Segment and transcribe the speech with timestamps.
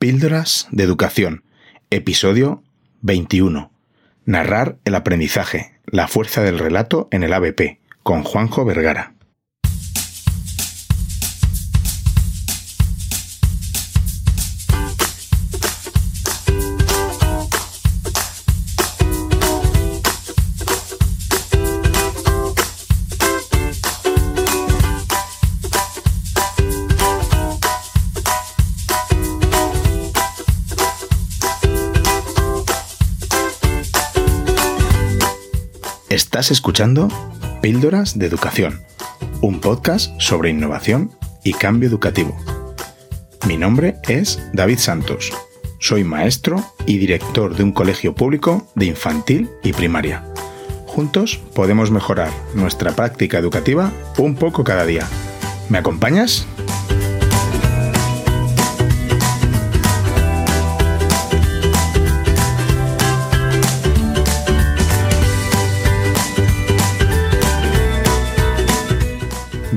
[0.00, 1.42] Píldoras de Educación,
[1.90, 2.62] episodio
[3.00, 3.72] 21.
[4.26, 9.14] Narrar el aprendizaje, la fuerza del relato en el ABP, con Juanjo Vergara.
[36.38, 37.08] Estás escuchando
[37.62, 38.84] Píldoras de Educación,
[39.40, 41.10] un podcast sobre innovación
[41.42, 42.36] y cambio educativo.
[43.48, 45.32] Mi nombre es David Santos.
[45.80, 50.22] Soy maestro y director de un colegio público de infantil y primaria.
[50.86, 55.08] Juntos podemos mejorar nuestra práctica educativa un poco cada día.
[55.68, 56.46] ¿Me acompañas?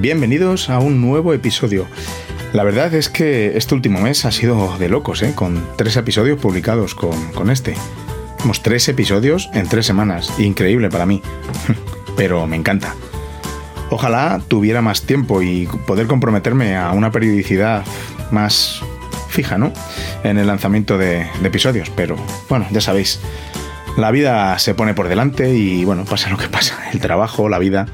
[0.01, 1.85] Bienvenidos a un nuevo episodio.
[2.53, 5.33] La verdad es que este último mes ha sido de locos, ¿eh?
[5.35, 7.75] con tres episodios publicados con, este.
[8.43, 10.33] Hemos tres episodios en tres semanas.
[10.39, 11.21] Increíble para mí.
[12.17, 12.95] Pero me encanta.
[13.91, 17.85] Ojalá tuviera más tiempo y poder comprometerme a una periodicidad
[18.31, 18.81] más
[19.29, 19.71] fija, ¿no?
[20.23, 21.91] En el lanzamiento de, de episodios.
[21.91, 22.15] Pero
[22.49, 23.19] bueno, ya sabéis.
[23.97, 26.89] La vida se pone por delante y bueno, pasa lo que pasa.
[26.91, 27.85] El trabajo, la vida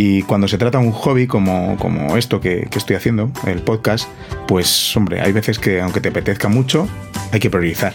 [0.00, 4.08] y cuando se trata de un hobby como, como esto que, estoy haciendo, el podcast,
[4.46, 6.86] pues hombre, hay veces que aunque te apetezca mucho,
[7.32, 7.94] hay que priorizar.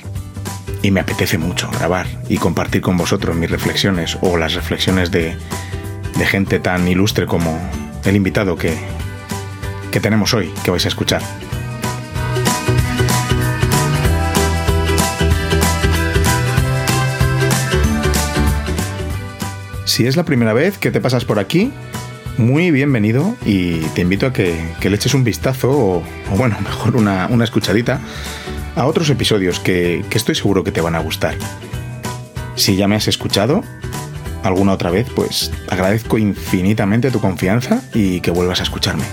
[0.81, 5.37] Y me apetece mucho grabar y compartir con vosotros mis reflexiones o las reflexiones de,
[6.17, 7.57] de gente tan ilustre como
[8.03, 8.75] el invitado que,
[9.89, 11.21] que tenemos hoy, que vais a escuchar.
[19.93, 21.71] Si es la primera vez que te pasas por aquí,
[22.39, 26.03] muy bienvenido y te invito a que, le eches un vistazo o,
[26.35, 28.01] bueno, mejor una, escuchadita
[28.75, 31.35] a otros episodios que, estoy seguro que te van a gustar.
[32.55, 33.63] Si ya me has escuchado
[34.41, 39.03] alguna otra vez, pues agradezco infinitamente tu confianza y que vuelvas a escucharme.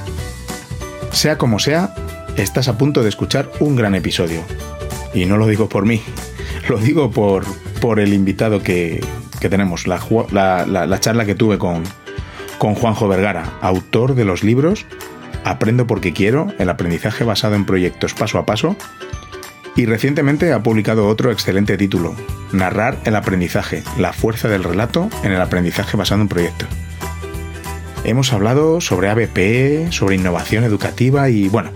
[1.13, 1.95] Sea como sea,
[2.39, 4.41] estás a punto de escuchar un gran episodio.
[5.13, 6.01] Y no lo digo por mí,
[6.71, 9.05] lo digo por el invitado que,
[9.41, 9.99] que tenemos, la,
[10.67, 11.83] la, charla que tuve con,
[12.59, 14.87] con Juanjo Vergara, autor de los libros
[15.45, 18.77] Aprendo porque quiero, el aprendizaje basado en proyectos paso a paso,
[19.75, 22.15] y recientemente ha publicado otro excelente título,
[22.53, 26.69] Narrar el aprendizaje, la fuerza del relato en el aprendizaje basado en proyectos.
[28.05, 31.71] Hemos hablado sobre ABP, sobre innovación educativa y bueno,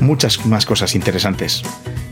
[0.00, 1.62] muchas más cosas interesantes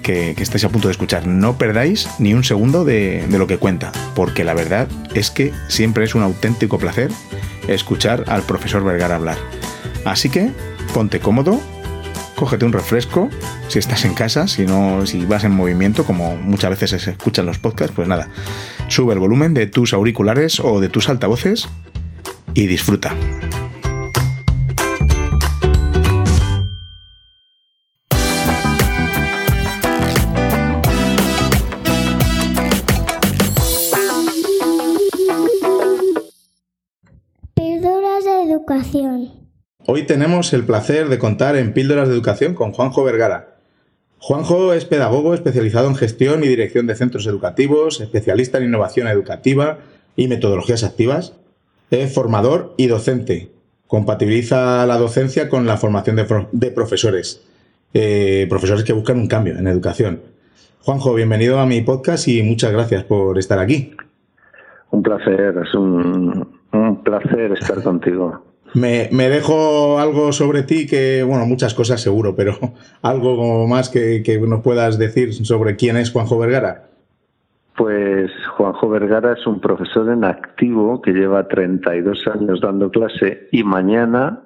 [0.06, 1.27] que, estáis a punto de escuchar.
[1.27, 5.53] No perdáis ni un segundo de, de lo que cuenta, porque la verdad es que
[5.67, 7.11] siempre es un auténtico placer
[7.67, 9.37] escuchar al profesor Vergara hablar.
[10.05, 10.53] Así que
[10.95, 11.61] ponte cómodo,
[12.37, 13.28] cógete un refresco,
[13.66, 17.45] si estás en casa, si no, si vas en movimiento, como muchas veces se escuchan
[17.45, 18.28] los podcasts, pues nada,
[18.87, 21.69] sube el volumen de tus auriculares o de tus altavoces
[22.55, 23.12] y disfruta.
[39.97, 43.55] Hoy tenemos el placer de contar en Píldoras de Educación con Juanjo Vergara.
[44.19, 49.79] Juanjo es pedagogo especializado en gestión y dirección de centros educativos, especialista en innovación educativa
[50.15, 51.41] y metodologías activas.
[51.91, 53.49] Es formador y docente.
[53.87, 57.43] Compatibiliza la docencia con la formación de, profesores.
[57.95, 60.21] Eh, profesores que buscan un cambio en educación.
[60.83, 63.97] Juanjo, bienvenido a mi podcast y muchas gracias por estar aquí.
[64.91, 68.46] Un placer, es un, un placer estar contigo.
[68.76, 72.53] Me, dejo algo sobre ti que, bueno, muchas cosas seguro, pero
[73.03, 76.84] algo más que, que nos puedas decir sobre quién es Juanjo Vergara.
[77.74, 83.65] Pues Juanjo Vergara es un profesor en activo que lleva 32 años dando clase y
[83.65, 84.42] mañana,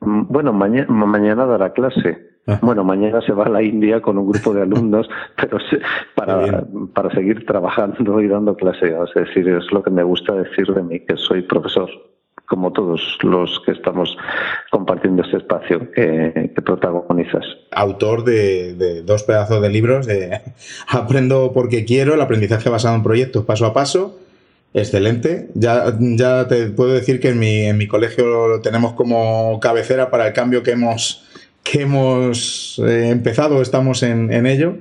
[0.00, 2.30] mm, bueno, mañana, mañana dará clase.
[2.46, 2.58] Ah.
[2.62, 5.06] Bueno, mañana se va a la India con un grupo de alumnos,
[5.36, 5.58] pero
[6.14, 6.64] para,
[6.94, 8.96] para seguir trabajando y dando clase.
[9.04, 11.90] Es decir, es lo que me gusta decir de mí, que soy profesor
[12.46, 14.16] como todos los que estamos
[14.70, 17.44] compartiendo este espacio que, protagonizas.
[17.72, 20.40] Autor de, dos pedazos de libros de
[20.88, 24.18] Aprendo porque quiero, el aprendizaje basado en proyectos paso a paso.
[24.74, 25.48] Excelente.
[25.54, 30.10] Ya, ya te puedo decir que en mi, en mi colegio lo tenemos como cabecera
[30.10, 31.26] para el cambio que hemos
[31.70, 34.76] que hemos eh, empezado, estamos en, ello,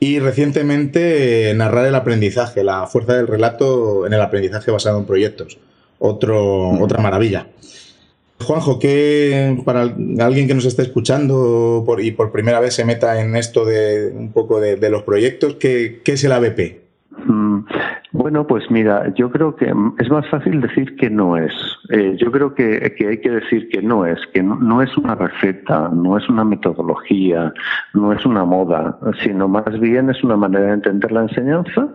[0.00, 5.58] y recientemente narrar el aprendizaje, la fuerza del relato en el aprendizaje basado en proyectos.
[6.06, 7.46] Otro, otra maravilla.
[8.38, 9.80] Juanjo, ¿qué para
[10.20, 14.30] alguien que nos esté escuchando y por primera vez se meta en esto de un
[14.30, 16.82] poco de, los proyectos, ¿qué, es el ABP?
[17.26, 17.60] Mm,
[18.12, 21.54] bueno, pues mira, yo creo que es más fácil decir que no es.
[21.88, 25.88] Eh, yo creo que, hay que decir que no es, que no, es una receta,
[25.88, 27.50] no es una metodología,
[27.94, 31.88] no es una moda, sino más bien es una manera de entender la enseñanza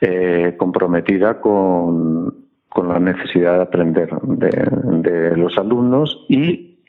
[0.00, 2.43] eh, comprometida con,
[2.74, 6.80] con la necesidad de aprender de, los alumnos y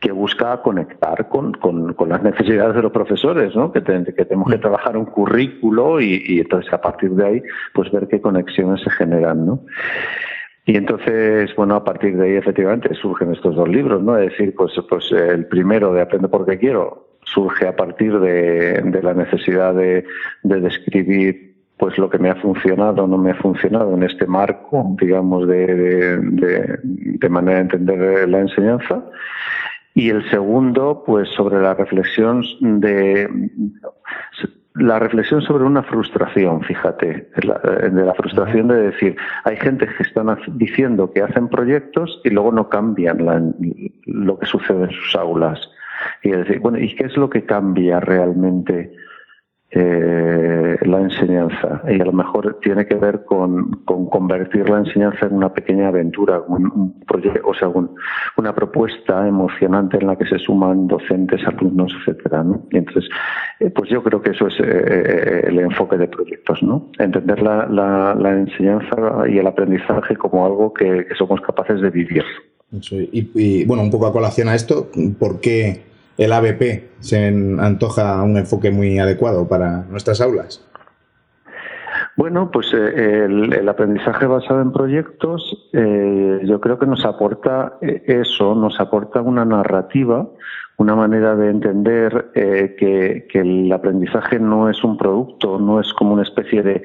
[0.00, 1.56] que busca conectar con,
[2.08, 3.70] las necesidades de los profesores, ¿no?
[3.70, 4.60] que, que tenemos que mm.
[4.60, 7.42] trabajar un currículo y, entonces a partir de ahí
[7.72, 9.46] pues ver qué conexiones se generan.
[9.46, 9.60] ¿no?
[10.66, 14.18] Y entonces, bueno, a partir de ahí efectivamente surgen estos dos libros, ¿no?
[14.18, 19.14] Es decir, pues, pues el primero de Aprende porque quiero surge a partir de, la
[19.14, 20.04] necesidad de,
[20.42, 21.49] de describir
[21.80, 25.48] pues lo que me ha funcionado o no me ha funcionado en este marco, digamos,
[25.48, 29.02] de, de, manera de entender la enseñanza.
[29.94, 33.28] Y el segundo, pues sobre la reflexión de
[34.74, 40.28] la reflexión sobre una frustración, fíjate, de la frustración de decir, hay gente que están
[40.52, 43.54] diciendo que hacen proyectos y luego no cambian
[44.04, 45.58] lo que sucede en sus aulas.
[46.22, 48.94] Y decir, bueno, ¿y qué es lo que cambia realmente?
[49.72, 55.34] Eh, la enseñanza y a lo mejor tiene que ver con, convertir la enseñanza en
[55.34, 57.70] una pequeña aventura, un, proyecto, o sea,
[58.36, 62.66] una propuesta emocionante en la que se suman docentes, alumnos, etcétera, ¿no?
[62.72, 63.08] Y entonces,
[63.60, 66.90] eh, pues yo creo que eso es eh, eh, el enfoque de proyectos, ¿no?
[66.98, 68.96] Entender la, la, enseñanza
[69.28, 72.24] y el aprendizaje como algo que, somos capaces de vivir.
[72.90, 74.88] Y, y, bueno, un poco a colación a esto,
[75.18, 75.89] ¿por qué
[76.20, 77.28] el ABP se
[77.58, 80.62] antoja un enfoque muy adecuado para nuestras aulas?
[82.14, 88.02] Bueno, pues eh, el, aprendizaje basado en proyectos eh, yo creo que nos aporta eh,
[88.06, 90.28] eso, nos aporta una narrativa,
[90.76, 96.22] una manera de entender que, el aprendizaje no es un producto, no es como una
[96.22, 96.82] especie de,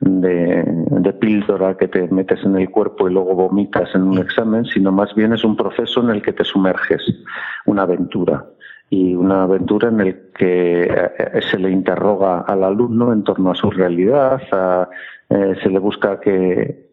[0.00, 4.92] de, píldora que te metes en el cuerpo y luego vomitas en un examen, sino
[4.92, 7.02] más bien es un proceso en el que te sumerges,
[7.64, 8.44] una aventura
[8.90, 13.54] y una aventura en el que eh, se le interroga al alumno en torno a
[13.54, 14.40] su realidad,
[15.30, 16.88] eh, se le busca que,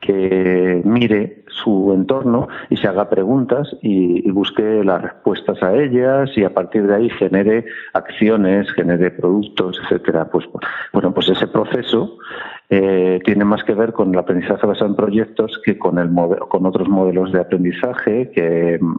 [0.00, 6.30] que mire su entorno y se haga preguntas y, y, busque las respuestas a ellas
[6.36, 10.30] y a partir de ahí genere acciones, genere productos, etcétera.
[10.30, 10.46] Pues
[10.92, 12.16] bueno, pues ese proceso
[12.72, 16.08] eh, tiene más que ver con el aprendizaje basado en proyectos que con, el
[16.48, 18.94] con otros modelos de aprendizaje, que mm,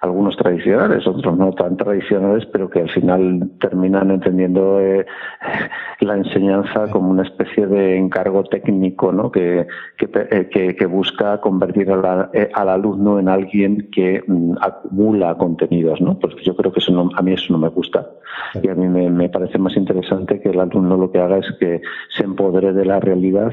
[0.00, 5.06] algunos tradicionales, otros no tan tradicionales, pero que al final terminan entendiendo eh,
[6.00, 9.30] la enseñanza como una especie de encargo técnico ¿no?
[9.30, 9.64] que,
[9.96, 16.00] que, eh, busca convertir al alumno en alguien que mm, acumula contenidos.
[16.00, 16.18] ¿no?
[16.18, 18.10] Pues yo creo que eso a mí eso no me gusta.
[18.60, 21.46] Y a mí me, me parece más interesante que el alumno lo que haga es
[21.60, 23.52] que se empodere de la realidad,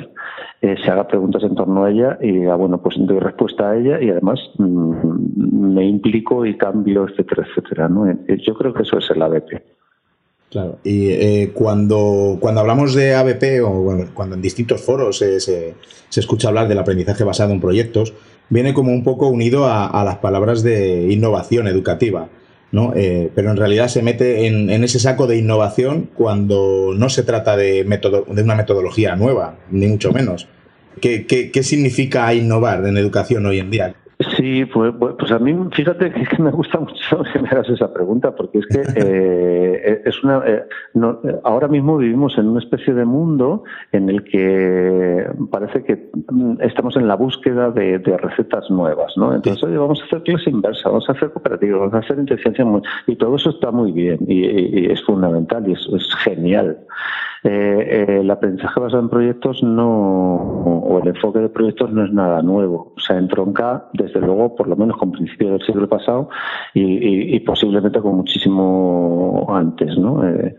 [0.61, 3.77] eh, se haga preguntas en torno a ella y diga, bueno, pues doy respuesta a
[3.77, 7.89] ella y además mm, me implico y cambio, etcétera, etcétera.
[7.89, 8.09] ¿no?
[8.09, 9.61] Eh, yo creo que eso es el ABP.
[10.49, 10.79] Claro.
[10.83, 15.75] Y eh, cuando, cuando hablamos de ABP o cuando en distintos foros se, se,
[16.15, 18.13] escucha hablar del aprendizaje basado en proyectos,
[18.49, 22.27] viene como un poco unido a las palabras de innovación educativa.
[22.71, 22.93] ¿No?
[22.95, 27.57] Eh, pero en realidad se mete en, ese saco de innovación cuando no se trata
[27.57, 30.47] de, de una metodología nueva, ni mucho menos.
[30.99, 33.95] ¿Qué, qué, qué significa innovar en educación hoy en día?
[34.37, 38.35] Sí, pues, pues, a mí, fíjate que me gusta mucho que me hagas esa pregunta,
[38.35, 40.43] porque es que eh, es una.
[40.45, 40.63] Eh,
[41.43, 46.09] ahora mismo vivimos en una especie de mundo en el que parece que
[46.61, 49.35] estamos en la búsqueda de, recetas nuevas, ¿no?
[49.35, 52.65] Entonces, oye, vamos a hacer clase inversa, vamos a hacer cooperativa, vamos a hacer inteligencia
[53.07, 56.77] y todo eso está muy bien y, es fundamental y es, es genial.
[57.43, 62.41] Eh, el aprendizaje basado en proyectos no, o el enfoque de proyectos no es nada
[62.43, 62.93] nuevo.
[62.95, 66.29] O sea, entronca, desde luego, por lo menos con principios del siglo pasado
[66.73, 70.27] y, posiblemente con muchísimo antes, ¿no?
[70.27, 70.55] Eh,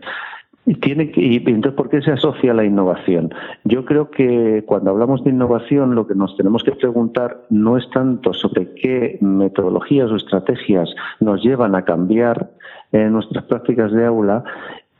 [0.65, 3.33] y tiene que, y entonces, ¿por qué se asocia la innovación?
[3.65, 7.89] Yo creo que cuando hablamos de innovación, lo que nos tenemos que preguntar no es
[7.89, 10.89] tanto sobre qué metodologías o estrategias
[11.19, 12.51] nos llevan a cambiar
[12.93, 14.43] eh, nuestras prácticas de aula,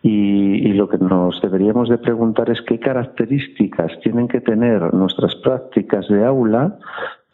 [0.06, 6.10] y, lo que nos deberíamos de preguntar es qué características tienen que tener nuestras prácticas
[6.10, 6.78] de aula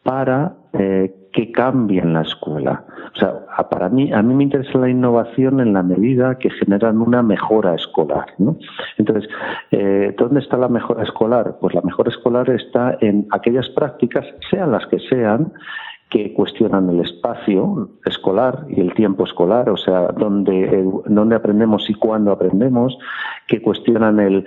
[0.03, 2.85] para eh, que cambie en la escuela.
[3.13, 7.01] O sea, para mí, a mí me interesa la innovación en la medida que generan
[7.01, 8.27] una mejora escolar.
[8.37, 8.57] ¿no?
[8.97, 9.29] Entonces,
[9.71, 11.57] eh, ¿dónde está la mejora escolar?
[11.59, 15.53] Pues la mejora escolar está en aquellas prácticas, sean las que sean,
[16.09, 21.93] que cuestionan el espacio escolar y el tiempo escolar, o sea, dónde, dónde aprendemos y
[21.93, 22.97] cuándo aprendemos,
[23.47, 24.45] que cuestionan el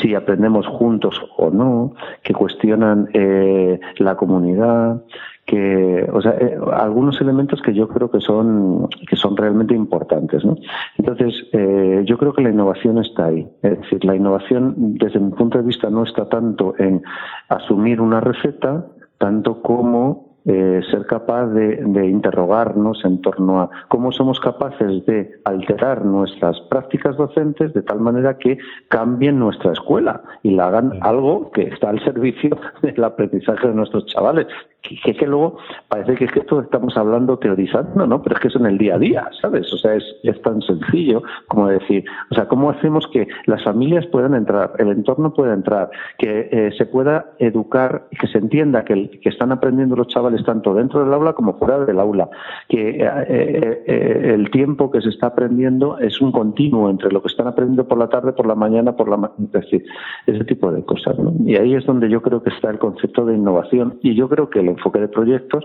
[0.00, 5.02] si aprendemos juntos o no, que cuestionan eh, la comunidad,
[5.46, 10.44] que, o sea, eh, algunos elementos que yo creo que son que son realmente importantes,
[10.44, 10.56] ¿no?
[10.96, 13.46] Entonces, eh, yo creo que la innovación está ahí.
[13.62, 17.02] Es decir, la innovación, desde mi punto de vista, no está tanto en
[17.48, 18.86] asumir una receta,
[19.18, 26.04] tanto como eh, ser capaz de, interrogarnos en torno a cómo somos capaces de alterar
[26.04, 28.58] nuestras prácticas docentes de tal manera que
[28.88, 34.06] cambien nuestra escuela y la hagan algo que está al servicio del aprendizaje de nuestros
[34.06, 34.46] chavales
[34.84, 35.56] que, es que luego
[35.88, 38.22] parece que es que esto estamos hablando teorizando, ¿no?
[38.22, 39.72] Pero es que es en el día a día, ¿sabes?
[39.72, 44.06] O sea, es, es tan sencillo como decir, o sea, ¿cómo hacemos que las familias
[44.06, 49.10] puedan entrar, el entorno pueda entrar, que eh, se pueda educar, que se entienda que,
[49.20, 52.28] que están aprendiendo los chavales tanto dentro del aula como fuera del aula,
[52.68, 57.28] que eh, eh, el tiempo que se está aprendiendo es un continuo entre lo que
[57.28, 59.84] están aprendiendo por la tarde, por la mañana, por la es decir,
[60.26, 61.16] ese tipo de cosas.
[61.44, 64.50] Y ahí es donde yo creo que está el concepto de innovación y yo creo
[64.50, 65.64] que el enfoque de proyectos,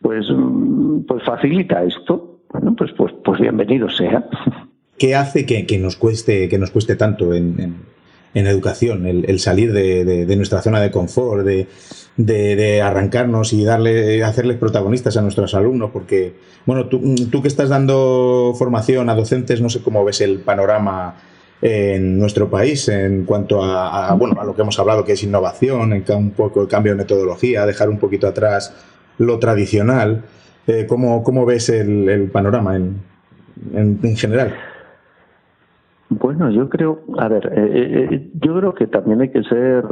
[0.00, 2.40] pues, mm, pues facilita esto.
[2.52, 4.28] Bueno, pues, pues, pues bienvenido sea.
[4.98, 7.74] ¿Qué hace que, nos cueste, que nos cueste tanto en, en,
[8.34, 11.66] educación el, salir de, nuestra zona de confort, de,
[12.16, 15.90] de, arrancarnos y darle, hacerles protagonistas a nuestros alumnos?
[15.92, 16.34] Porque,
[16.66, 21.16] bueno, tú, tú que estás dando formación a docentes, no sé cómo ves el panorama
[21.64, 25.94] en nuestro país en cuanto a, bueno, a lo que hemos hablado, que es innovación,
[25.94, 28.74] en un poco el cambio de metodología, dejar un poquito atrás
[29.16, 30.24] lo tradicional.
[30.66, 33.02] Eh, ¿cómo, ¿cómo, ves el, panorama en,
[33.72, 34.54] en, general?
[36.36, 39.84] Bueno, yo creo, a ver, eh, eh, yo creo que también hay que ser,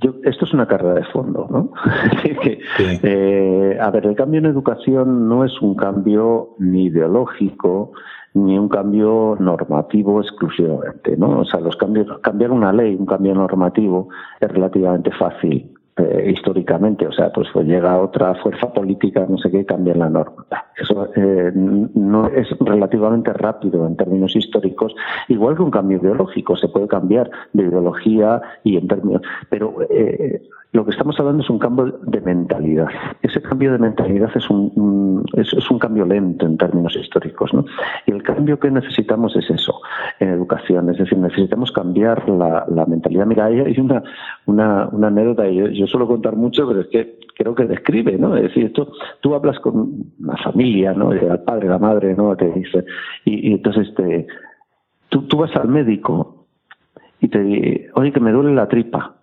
[0.00, 1.72] yo, esto es una carrera de fondo, ¿no?
[3.80, 7.92] a ver, el cambio en educación no es un cambio ni ideológico,
[8.32, 11.40] ni un cambio normativo exclusivamente, ¿no?
[11.40, 14.08] O sea, los cambios, cambiar una ley, un cambio normativo
[14.40, 19.50] es relativamente fácil eh, históricamente, o sea, pues, pues, llega otra fuerza política, no sé
[19.50, 20.46] qué, cambia la norma.
[20.76, 24.94] Eso eh, no es relativamente rápido en términos históricos,
[25.28, 30.42] igual que un cambio ideológico, se puede cambiar de ideología y en términos, pero eh,
[30.72, 32.88] lo que estamos hablando es un cambio de mentalidad.
[33.22, 37.54] Ese cambio de mentalidad es un, es, un cambio lento en términos históricos.
[37.54, 37.64] ¿no?
[38.06, 39.80] Y el cambio que necesitamos es eso,
[40.20, 40.90] en educación.
[40.90, 43.24] Es decir, necesitamos cambiar la, mentalidad.
[43.24, 44.02] Mira, hay una,
[44.44, 48.36] una, una anécdota, yo, yo suelo contar mucho, pero es que creo que describe, ¿no?
[48.36, 48.88] Es decir, tú,
[49.20, 51.12] tú hablas con una familia, ¿no?
[51.12, 52.36] El padre, la madre, ¿no?
[52.36, 52.84] Te dice,
[53.24, 54.26] y, entonces te,
[55.08, 56.46] tú, tú vas al médico
[57.20, 59.17] y te dice, oye, que me duele la tripa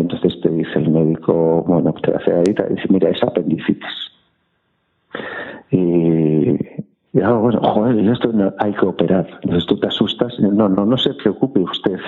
[0.00, 4.12] entonces te dice el médico, bueno, te hace ahí, te dice, mira, es apendicitis.
[5.70, 6.50] Y,
[7.12, 9.26] y ah, bueno, joder, esto hay que operar.
[9.42, 10.38] Entonces tú te asustas.
[10.40, 11.98] No, no, no se preocupe usted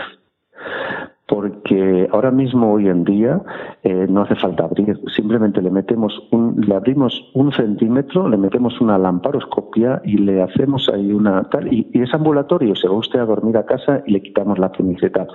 [1.30, 3.40] porque ahora mismo hoy en día
[3.84, 8.80] eh, no hace falta abrir, simplemente le metemos un, le abrimos un centímetro, le metemos
[8.80, 13.26] una lamparoscopia y le hacemos ahí una tal y, es ambulatorio, se va usted a
[13.26, 15.28] dormir a casa y le quitamos la camiseta.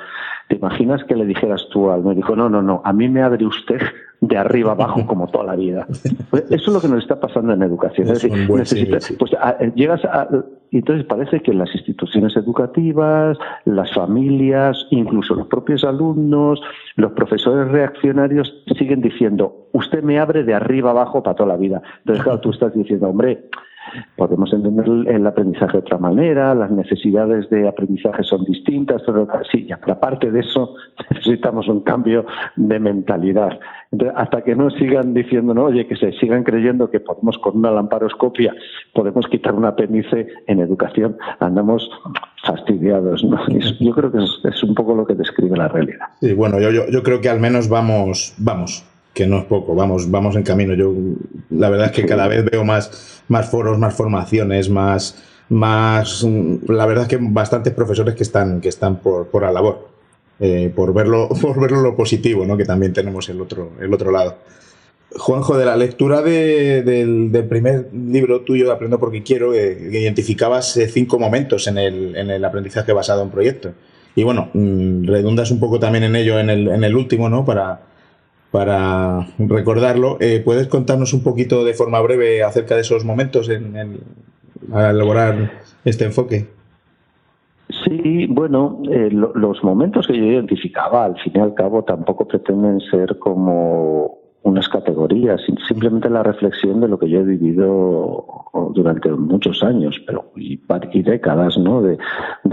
[0.50, 3.46] ¿Te imaginas que le dijeras tú al médico, no, no, no, a mí me abre
[3.46, 3.80] usted
[4.20, 5.88] de arriba abajo como toda la vida.
[6.30, 8.10] Pues eso es lo que nos está pasando en educación.
[8.10, 9.34] Es, decir, pues
[9.76, 10.28] llegas a,
[10.80, 16.62] entonces parece que las instituciones educativas, las familias, incluso los propios alumnos,
[16.96, 21.82] los profesores reaccionarios siguen diciendo, usted me abre de arriba abajo para toda la vida.
[22.00, 23.46] Entonces, claro, tú estás diciendo, hombre,
[24.16, 29.68] podemos entender el aprendizaje de otra manera, las necesidades de aprendizaje son distintas, pero sí,
[29.72, 30.76] aparte de eso
[31.12, 32.26] necesitamos un cambio
[32.56, 33.60] de mentalidad.
[34.16, 37.72] Hasta que no sigan diciendo, no, oye, que se sigan creyendo que podemos con una
[37.72, 38.54] lamparoscopia
[38.94, 41.90] podemos quitar un apéndice en educación, andamos
[42.46, 43.24] fastidiados.
[43.24, 43.38] ¿no?
[43.80, 46.08] Yo creo que es, un poco lo que describe la realidad.
[46.20, 49.74] Sí, bueno, yo, yo, yo creo que al menos vamos, vamos que no es poco,
[49.74, 50.74] vamos, vamos en camino.
[50.76, 50.94] Yo
[51.50, 55.16] la verdad es que cada vez veo más, más foros, más formaciones, más,
[55.48, 56.28] más,
[56.68, 59.88] la verdad es que bastantes profesores que están, que están por, por la labor,
[60.42, 62.58] eh, por verlo, por verlo lo positivo, ¿no?
[62.58, 64.36] que también tenemos el otro, el otro lado.
[65.18, 71.18] Juanjo, de la lectura del, primer libro tuyo, Aprendo porque quiero, eh, identificabas eh, cinco
[71.18, 73.72] momentos en el, en el aprendizaje basado en proyectos.
[74.14, 77.46] Y bueno, mm, redundas un poco también en ello en el, en el último, ¿no?
[77.46, 77.95] Para,
[78.56, 80.16] para recordarlo.
[80.22, 84.00] Eh, ¿Puedes contarnos un poquito de forma breve acerca de esos momentos en, en
[84.72, 85.52] a elaborar
[85.84, 86.48] este enfoque?
[87.84, 92.80] Sí, bueno, eh, los momentos que yo identificaba, al fin y al cabo, tampoco pretenden
[92.80, 98.26] ser como unas categorías, simplemente la reflexión de lo que yo he vivido
[98.74, 100.60] durante muchos años, pero y,
[101.02, 101.82] décadas, ¿no?
[101.82, 101.98] De,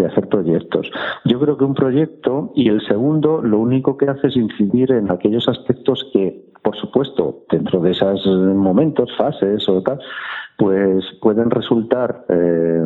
[0.07, 0.91] hacer proyectos.
[1.25, 5.11] Yo creo que un proyecto y el segundo lo único que hace es incidir en
[5.11, 10.01] aquellos aspectos que, por supuesto, dentro de esos momentos, fases o tal,
[10.59, 12.85] pues pueden resultar eh,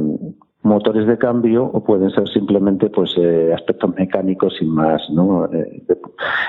[0.66, 5.82] motores de cambio o pueden ser simplemente pues eh, aspectos mecánicos sin más no eh,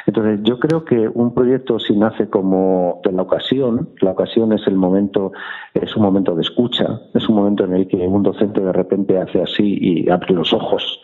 [0.06, 4.66] entonces yo creo que un proyecto si nace como de la ocasión la ocasión es
[4.68, 5.32] el momento
[5.74, 9.18] es un momento de escucha es un momento en el que un docente de repente
[9.18, 11.00] hace así y abre los ojos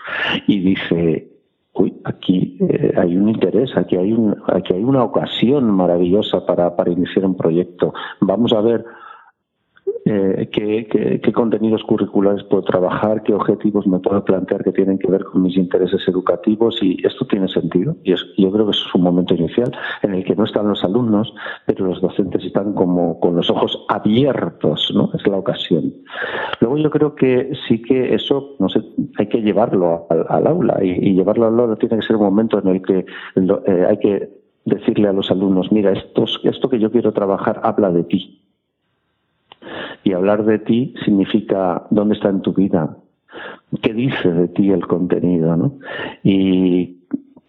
[0.48, 1.30] y dice
[1.74, 6.76] uy, aquí eh, hay un interés, aquí hay, un, aquí hay una ocasión maravillosa para,
[6.76, 7.94] para iniciar un proyecto.
[8.22, 8.86] Vamos a ver
[10.06, 15.24] eh, qué, contenidos curriculares puedo trabajar, qué objetivos me puedo plantear que tienen que ver
[15.24, 17.96] con mis intereses educativos y esto tiene sentido.
[18.04, 20.84] Y yo creo que eso es un momento inicial en el que no están los
[20.84, 21.34] alumnos,
[21.66, 25.10] pero los docentes están como con los ojos abiertos, ¿no?
[25.14, 25.94] Es la ocasión.
[26.60, 28.82] Luego yo creo que sí que eso, no sé,
[29.18, 32.68] hay que llevarlo al, aula y, llevarlo al aula tiene que ser un momento en
[32.68, 33.06] el que
[33.36, 34.30] eh, hay que
[34.66, 38.43] decirle a los alumnos, mira, esto, esto que yo quiero trabajar habla de ti
[40.04, 42.98] y hablar de ti significa dónde está en tu vida,
[43.82, 45.80] qué dice de ti el contenido, ¿no?
[46.24, 46.98] Y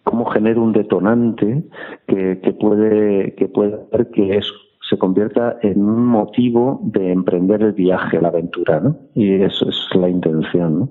[0.03, 1.63] cómo genera un detonante
[2.07, 4.53] que, puede que puede hacer que eso
[4.87, 8.95] se convierta en un motivo de emprender el viaje, la aventura, ¿no?
[9.15, 10.89] Y eso es la intención, ¿no?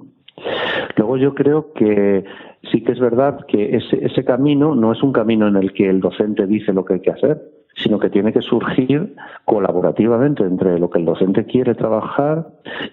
[0.97, 2.25] Luego yo creo que
[2.73, 5.88] sí que es verdad que ese, ese camino no es un camino en el que
[5.88, 7.40] el docente dice lo que hay que hacer,
[7.76, 9.14] sino que tiene que surgir
[9.45, 12.47] colaborativamente entre lo que el docente quiere trabajar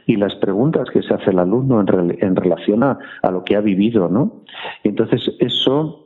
[0.05, 3.55] y las preguntas que se hace el alumno en, en relación a, a, lo que
[3.55, 4.41] ha vivido, ¿no?
[4.83, 6.00] Y entonces eso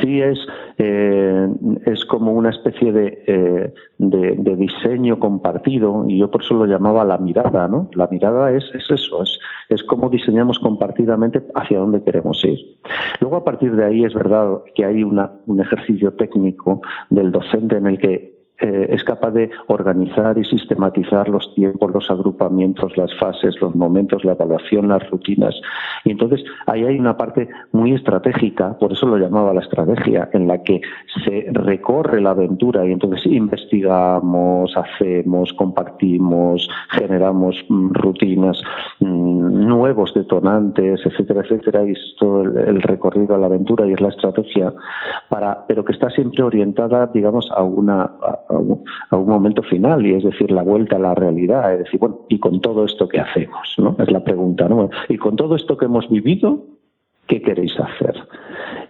[0.00, 0.38] sí es,
[0.78, 1.48] eh,
[1.86, 2.92] es como una especie
[3.26, 7.88] eh, de, de, diseño compartido y yo por eso lo llamaba la mirada, ¿no?
[7.94, 12.58] La mirada es, es eso, es, es cómo diseñamos compartidamente hacia dónde queremos ir.
[13.20, 17.76] Luego a partir de ahí es verdad que hay una, un ejercicio técnico del docente
[17.76, 23.12] en el que eh, es capaz de organizar y sistematizar los tiempos, los agrupamientos, las
[23.18, 25.60] fases, los momentos, la evaluación, las rutinas.
[26.04, 30.46] Y entonces ahí hay una parte muy estratégica, por eso lo llamaba la estrategia, en
[30.46, 30.80] la que
[31.24, 38.62] se recorre la aventura y entonces investigamos, hacemos, compartimos, generamos mm, rutinas,
[39.00, 44.00] mm, nuevos detonantes, etcétera, etcétera, y es todo el, recorrido a la aventura y es
[44.00, 44.72] la estrategia,
[45.28, 48.12] para, pero que está siempre orientada, digamos, a una
[48.50, 48.84] un,
[49.26, 52.60] momento final, y es decir, la vuelta a la realidad, es decir, bueno, ¿y con
[52.60, 53.74] todo esto qué hacemos?
[53.78, 53.96] ¿no?
[53.98, 54.90] Es la pregunta, ¿no?
[55.08, 56.64] ¿Y con todo esto que hemos vivido,
[57.26, 58.14] qué queréis hacer?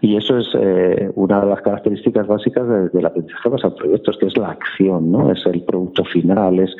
[0.00, 4.18] Y eso es eh, una de las características básicas del de aprendizaje basado en proyectos,
[4.18, 5.30] que es la acción, ¿no?
[5.30, 6.76] Es el producto final, es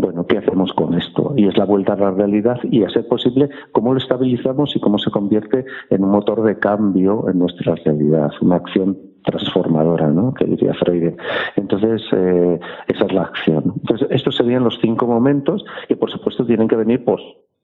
[0.00, 1.34] bueno, ¿qué hacemos con esto?
[1.36, 4.80] Y es la vuelta a la realidad y, a ser posible, cómo lo estabilizamos y
[4.80, 10.34] cómo se convierte en un motor de cambio en nuestra realidad, una acción transformadora, ¿no?
[10.34, 11.16] Que diría Freire.
[11.56, 13.74] Entonces, eh, esa es la acción.
[13.80, 17.20] Entonces, estos serían los cinco momentos que, por supuesto, tienen que venir, pues,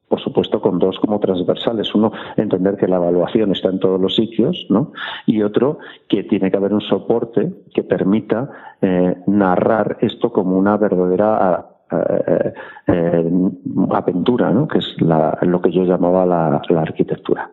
[0.08, 1.94] por supuesto, con dos como transversales.
[1.94, 4.92] Uno, entender que la evaluación está en todos los sitios, ¿no?
[5.26, 10.76] Y otro, que tiene que haber un soporte que permita eh, narrar esto como una
[10.76, 11.66] verdadera
[12.86, 13.30] eh,
[13.90, 14.68] aventura, ¿no?
[14.68, 17.50] Que es lo que yo llamaba la arquitectura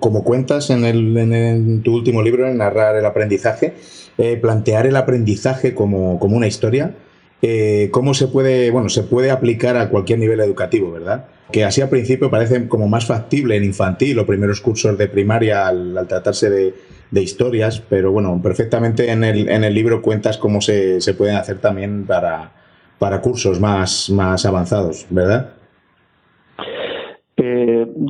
[0.00, 3.74] como cuentas en, el, tu último libro, en Narrar el aprendizaje,
[4.18, 6.94] eh, plantear el aprendizaje como, una historia,
[7.42, 11.26] eh, cómo se puede, bueno, se puede aplicar a cualquier nivel educativo, ¿verdad?
[11.50, 15.66] Que así al principio parece como más factible en infantil o primeros cursos de primaria
[15.66, 16.74] al, tratarse de,
[17.20, 21.58] historias, pero bueno, perfectamente en el, en el libro cuentas cómo se, se pueden hacer
[21.58, 22.52] también para,
[22.98, 25.52] para cursos más, más avanzados, ¿verdad?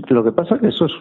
[0.08, 0.92] Lo que pasa es que eso es,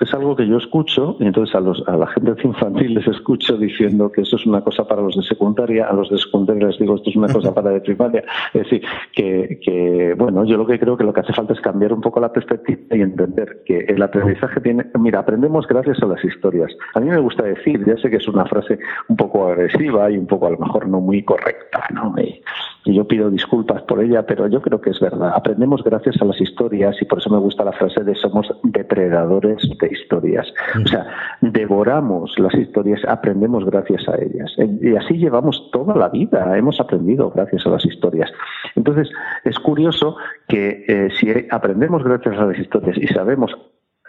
[0.00, 3.56] es algo que yo escucho, y entonces a, los, a la gente infantil les escucho
[3.56, 6.78] diciendo que eso es una cosa para los de secundaria, a los de secundaria les
[6.78, 8.24] digo esto es una cosa para de primaria.
[8.54, 8.82] Es decir,
[9.14, 12.00] que, que, bueno, yo lo que creo que lo que hace falta es cambiar un
[12.00, 14.86] poco la perspectiva y entender que el aprendizaje tiene.
[14.98, 16.72] Mira, aprendemos gracias a las historias.
[16.94, 18.78] A mí me gusta decir, ya sé que es una frase
[19.08, 22.14] un poco agresiva y un poco a lo mejor no muy correcta, ¿no?
[22.18, 22.42] y
[22.84, 25.32] yo pido disculpas por ella, pero yo creo que es verdad.
[25.34, 29.62] Aprendemos gracias a las historias y por eso me gusta la frase de somos depredadores
[29.78, 30.52] de historias.
[30.84, 31.06] O sea,
[31.40, 34.52] devoramos las historias, aprendemos gracias a ellas.
[34.80, 38.30] Y así llevamos toda la vida, hemos aprendido gracias a las historias.
[38.74, 39.08] Entonces,
[39.44, 40.16] es curioso
[40.48, 43.56] que eh, si aprendemos gracias a las historias y sabemos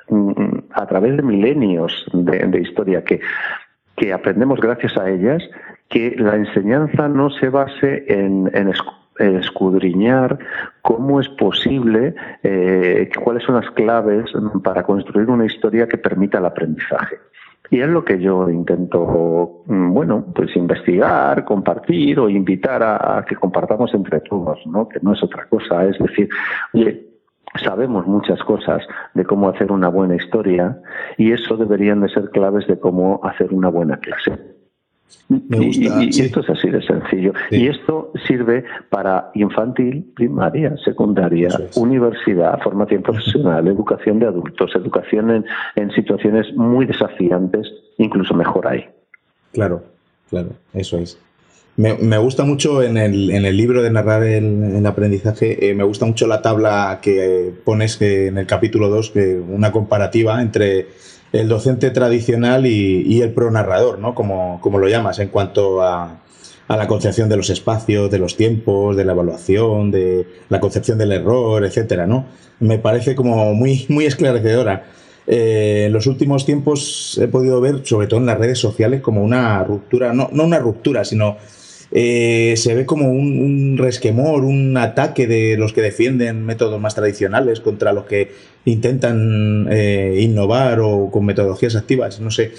[0.09, 3.19] mm, a través de milenios de, historia que,
[3.97, 5.43] que aprendemos gracias a ellas,
[5.93, 8.49] que la enseñanza no se base en,
[9.19, 10.39] escudriñar
[10.81, 14.25] cómo es posible, eh, cuáles son las claves
[14.63, 17.17] para construir una historia que permita el aprendizaje.
[17.69, 23.35] Y es lo que yo intento, mm, bueno, pues investigar, compartir o invitar a, que
[23.35, 24.89] compartamos entre todos, ¿no?
[24.89, 25.85] Que no es otra cosa.
[25.85, 26.27] Es decir,
[26.73, 27.05] oye,
[27.63, 28.81] sabemos muchas cosas
[29.13, 30.75] de cómo hacer una buena historia
[31.17, 34.52] y eso deberían de ser claves de cómo hacer una buena clase.
[35.29, 37.33] Y, esto es así de sencillo.
[37.51, 45.45] Y esto sirve para infantil, primaria, secundaria, universidad, formación profesional, educación de adultos, educación en,
[45.75, 48.85] en, situaciones muy desafiantes, incluso mejor ahí.
[49.53, 49.83] Claro,
[50.29, 51.17] claro, eso es.
[51.75, 55.83] Me, me gusta mucho en el, en el, libro de narrar el, aprendizaje, eh, me
[55.83, 60.87] gusta mucho la tabla que pones en el capítulo 2, que una comparativa entre
[61.33, 64.15] el docente tradicional y, el pronarrador, ¿no?
[64.15, 66.21] Como, como, lo llamas, en cuanto a,
[66.67, 70.99] a, la concepción de los espacios, de los tiempos, de la evaluación, de la concepción
[70.99, 72.27] del error, etcétera, ¿no?
[72.59, 74.85] Me parece como muy, muy esclarecedora.
[75.25, 79.23] Eh, en los últimos tiempos he podido ver, sobre todo en las redes sociales, como
[79.23, 81.37] una ruptura, no, no una ruptura, sino
[81.95, 87.59] eh, se ve como un, resquemor, un ataque de los que defienden métodos más tradicionales
[87.59, 88.31] contra los que
[88.65, 92.19] intentan eh, innovar o con metodologías activas.
[92.19, 92.51] No sé,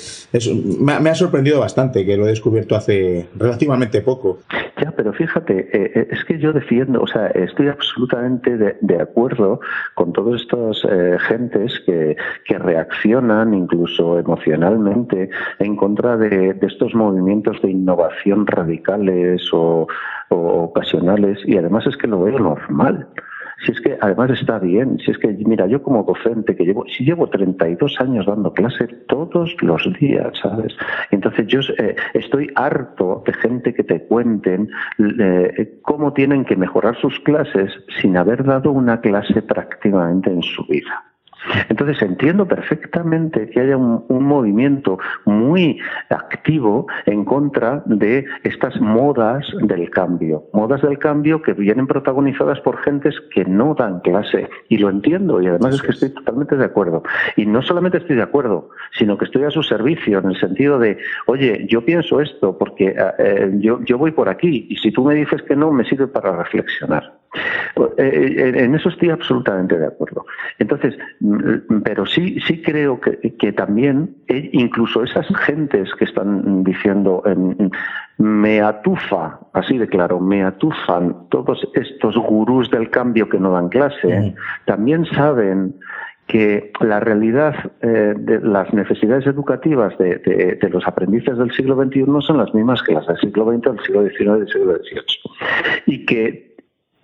[0.80, 4.40] me, ha sorprendido bastante que lo he descubierto hace relativamente poco.
[4.82, 9.60] Ya, pero fíjate, eh, es que yo defiendo, o sea, estoy absolutamente de, acuerdo
[9.94, 10.82] con todas estas
[11.28, 19.42] gentes que, que, reaccionan incluso emocionalmente en contra de, de estos movimientos de innovación radicales
[19.52, 19.86] o,
[20.30, 23.06] ocasionales y además es que lo veo normal.
[23.64, 26.84] Si es que además está bien, si es que, mira, yo como docente que llevo,
[26.86, 30.76] si llevo 32 años dando clase todos los días, ¿sabes?
[31.10, 34.68] Entonces yo eh, estoy harto de gente que te cuenten
[35.18, 40.64] eh, cómo tienen que mejorar sus clases sin haber dado una clase prácticamente en su
[40.66, 41.13] vida.
[41.68, 45.78] Entonces entiendo perfectamente que haya un, movimiento muy
[46.08, 52.78] activo en contra de estas modas del cambio, modas del cambio que vienen protagonizadas por
[52.78, 54.48] gentes que no dan clase.
[54.68, 57.02] Y lo entiendo y además es que estoy totalmente de acuerdo.
[57.36, 60.78] Y no solamente estoy de acuerdo, sino que estoy a su servicio en el sentido
[60.78, 64.90] de, oye, yo pienso esto porque eh, eh, yo, yo voy por aquí y si
[64.90, 67.23] tú me dices que no, me sirve para reflexionar.
[67.98, 70.26] Eh, en eso estoy absolutamente de acuerdo.
[70.58, 77.22] Entonces, mm, pero sí, sí creo que, también, eh, incluso esas gentes que están diciendo,
[78.18, 83.68] me atufa, así de claro, me atufan todos estos gurús del cambio que no dan
[83.68, 85.74] clase, también saben
[86.26, 90.16] que la realidad eh, de las necesidades educativas de,
[90.60, 93.62] de, los aprendices del siglo XXI no son las mismas que las del siglo XX,
[93.62, 95.02] del siglo XIX y del siglo XVIII.
[95.86, 96.53] Y que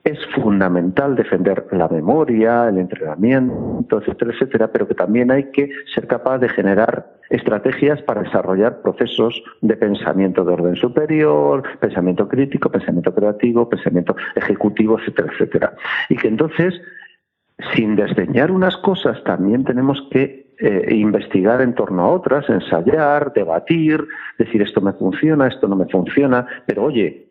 [0.04, 6.06] es fundamental defender la memoria, el entrenamiento, etcétera, etcétera, pero que también hay que ser
[6.06, 13.14] capaz de generar estrategias para desarrollar procesos de pensamiento de orden superior, pensamiento crítico, pensamiento
[13.14, 15.74] creativo, pensamiento ejecutivo, etcétera, etcétera.
[16.08, 16.80] Y que entonces,
[17.74, 24.06] sin desdeñar unas cosas, también tenemos que eh, investigar en torno a otras, ensayar, debatir,
[24.38, 27.29] decir esto me funciona, esto no me funciona, pero oye,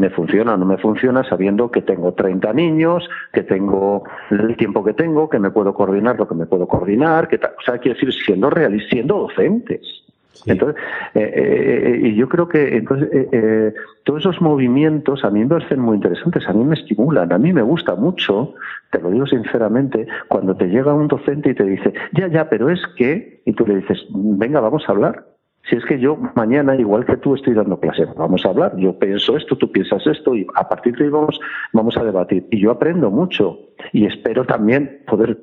[0.00, 4.82] me funciona o no me funciona sabiendo que tengo 30 niños, que tengo el tiempo
[4.82, 7.98] que tengo, que me puedo coordinar lo que me puedo coordinar, que o sea, quiero
[7.98, 10.00] decir, siendo real, siendo docentes.
[10.46, 10.82] Entonces,
[11.14, 15.80] eh, eh, eh, y yo creo que entonces todos esos movimientos a mí me parecen
[15.80, 18.54] muy interesantes, a mí me estimulan, a mí me gusta mucho,
[18.90, 22.70] te lo digo sinceramente, cuando te llega un docente y te dice, ya, ya, pero
[22.70, 25.29] es que, y tú le dices, venga, vamos a hablar.
[25.68, 28.98] Si es que yo mañana, igual que tú, estoy dando clase, vamos a hablar, yo
[28.98, 31.38] pienso esto, tú piensas esto, y a partir de ahí vamos,
[31.72, 32.46] vamos a debatir.
[32.50, 33.58] Y yo aprendo mucho
[33.92, 35.38] y espero también poder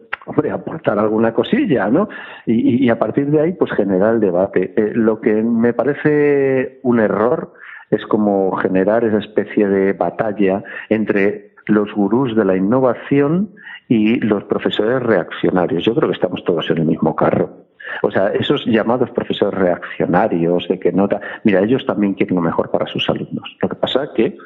[0.51, 2.09] aportar alguna cosilla, ¿no?
[2.45, 4.73] Y, a partir de ahí, pues generar el debate.
[4.75, 7.53] Eh, lo que me parece un error
[7.89, 13.51] es como generar esa especie de batalla entre los gurús de la innovación
[13.87, 15.85] y los profesores reaccionarios.
[15.85, 17.66] Yo creo que estamos todos en el mismo carro.
[18.01, 22.69] O sea, esos llamados profesores reaccionarios de que nota, mira, ellos también quieren lo mejor
[22.71, 23.57] para sus alumnos.
[23.61, 24.37] Lo que pasa es que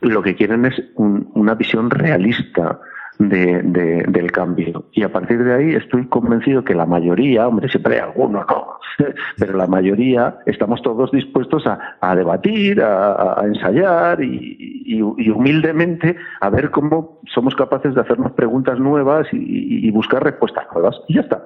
[0.00, 2.80] lo que quieren es una visión realista
[3.18, 4.86] de, del cambio.
[4.92, 8.78] Y a partir de ahí estoy convencido que la mayoría, hombre, siempre hay alguno, no,
[9.38, 17.20] pero la mayoría estamos todos dispuestos a, debatir, a, ensayar y, humildemente a ver cómo
[17.32, 20.96] somos capaces de hacernos preguntas nuevas y, buscar respuestas nuevas.
[21.08, 21.42] Y ya está.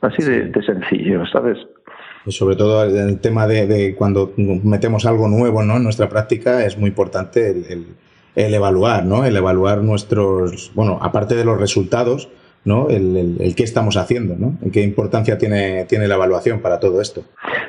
[0.00, 1.58] Así de, sencillo, ¿sabes?
[2.26, 5.76] Y sobre todo el tema de, cuando metemos algo nuevo ¿no?
[5.76, 7.86] en nuestra práctica es muy importante el
[8.34, 9.24] el evaluar, ¿no?
[9.24, 12.28] El evaluar nuestros, bueno, aparte de los resultados,
[12.64, 12.88] ¿no?
[12.88, 14.54] El, el, el, qué estamos haciendo, ¿no?
[14.72, 17.22] ¿Qué importancia tiene, tiene la evaluación para todo esto?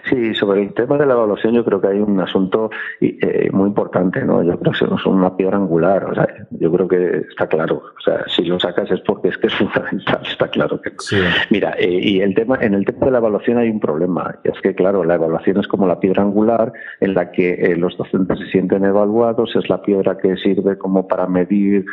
[0.09, 3.67] Sí, sobre el tema de la evaluación yo creo que hay un asunto eh, muy
[3.67, 4.43] importante, ¿no?
[4.43, 8.01] Yo creo que es una piedra angular, o sea, yo creo que está claro, o
[8.01, 10.91] sea, si lo sacas es porque es que es fundamental, está claro que...
[10.99, 11.17] Sí.
[11.49, 14.49] Mira, eh, y el tema, en el tema de la evaluación hay un problema, y
[14.49, 17.95] es que claro, la evaluación es como la piedra angular en la que eh, los
[17.95, 21.85] docentes se sienten evaluados, es la piedra que sirve como para medir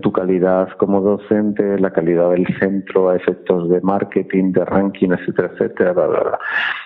[0.00, 5.50] tu calidad como docente, la calidad el centro a efectos de marketing, de ranking, etcétera,
[5.52, 6.38] etcétera, bla, bla, bla.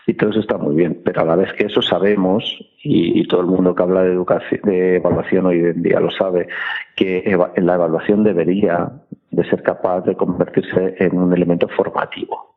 [0.07, 2.45] Y todo eso está muy bien, pero a la vez que eso sabemos,
[2.83, 6.49] y, todo el mundo que habla de educación, de evaluación hoy en día lo sabe,
[6.97, 8.91] que la evaluación debería
[9.31, 12.55] de ser capaz de convertirse en un elemento formativo.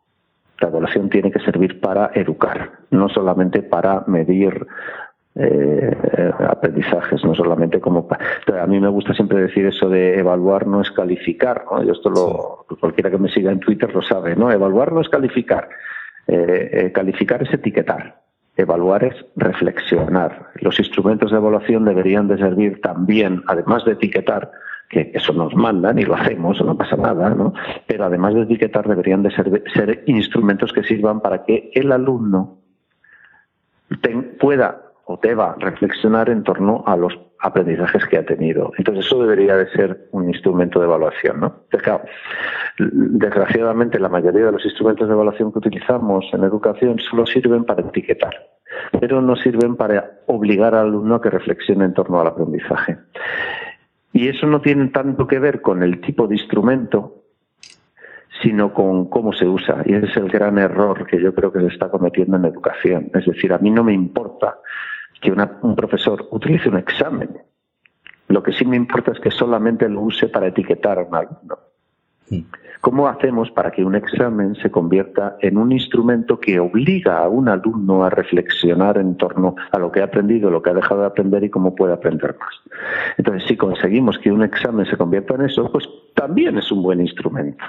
[0.59, 4.65] La evaluación tiene que servir para educar, no solamente para medir
[5.39, 8.07] eh, aprendizajes, no solamente como...
[8.09, 11.83] A mí me gusta siempre decir eso de evaluar no es calificar, ¿no?
[11.83, 14.51] Yo esto lo, cualquiera que me siga en Twitter lo sabe, ¿no?
[14.51, 15.69] Evaluar no es calificar,
[16.27, 18.21] eh, eh, calificar es etiquetar.
[18.55, 20.49] Evaluar es reflexionar.
[20.55, 24.49] Los instrumentos de evaluación deberían de servir también, además de etiquetar,
[24.89, 27.53] que eso nos mandan y lo hacemos, no pasa nada, ¿no?
[27.85, 32.57] Pero además de etiquetar deberían de ser, ser instrumentos que sirvan para que el alumno
[34.39, 38.71] pueda o deba reflexionar en torno a los aprendizajes que ha tenido.
[38.77, 41.55] Entonces eso debería de ser un instrumento de evaluación, ¿no?
[42.77, 47.81] desgraciadamente la mayoría de los instrumentos de evaluación que utilizamos en educación solo sirven para
[47.81, 48.35] etiquetar,
[48.99, 52.97] pero no sirven para obligar al alumno a que reflexione en torno al aprendizaje.
[54.11, 57.23] Y eso no tiene tanto que ver con el tipo de instrumento,
[58.41, 59.83] sino con cómo se usa.
[59.85, 63.09] Y ese es el gran error que yo creo que se está cometiendo en educación.
[63.13, 64.57] Es decir, a mí no me importa
[65.21, 67.29] que un profesor utilice un examen.
[68.27, 71.57] Lo que sí me importa es que solamente lo use para etiquetar a un alumno.
[72.81, 77.49] ¿Cómo hacemos para que un examen se convierta en un instrumento que obliga a un
[77.49, 81.07] alumno a reflexionar en torno a lo que ha aprendido, lo que ha dejado de
[81.07, 82.53] aprender y cómo puede aprender más?
[83.17, 87.01] Entonces, si conseguimos que un examen se convierta en eso, pues también es un buen
[87.01, 87.63] instrumento.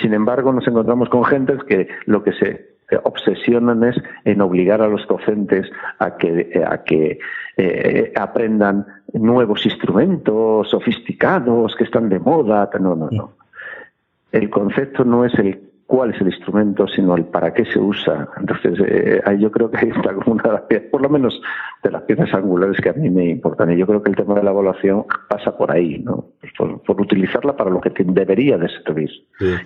[0.00, 2.71] Sin embargo, nos encontramos con gentes que lo que se
[3.02, 7.18] obsesionan es en obligar a los docentes a que, a que
[7.56, 12.70] eh, aprendan nuevos instrumentos sofisticados que están de moda.
[12.80, 13.32] No, no, no.
[14.32, 18.26] El concepto no es el cuál es el instrumento, sino el para qué se usa.
[18.40, 21.38] Entonces, eh, yo creo que está como una de las piezas, por lo menos
[21.82, 23.70] de las piezas angulares que a mí me importan.
[23.72, 26.28] Y yo creo que el tema de la evaluación pasa por ahí, ¿no?
[26.56, 29.10] Por, utilizarla para lo que debería de servir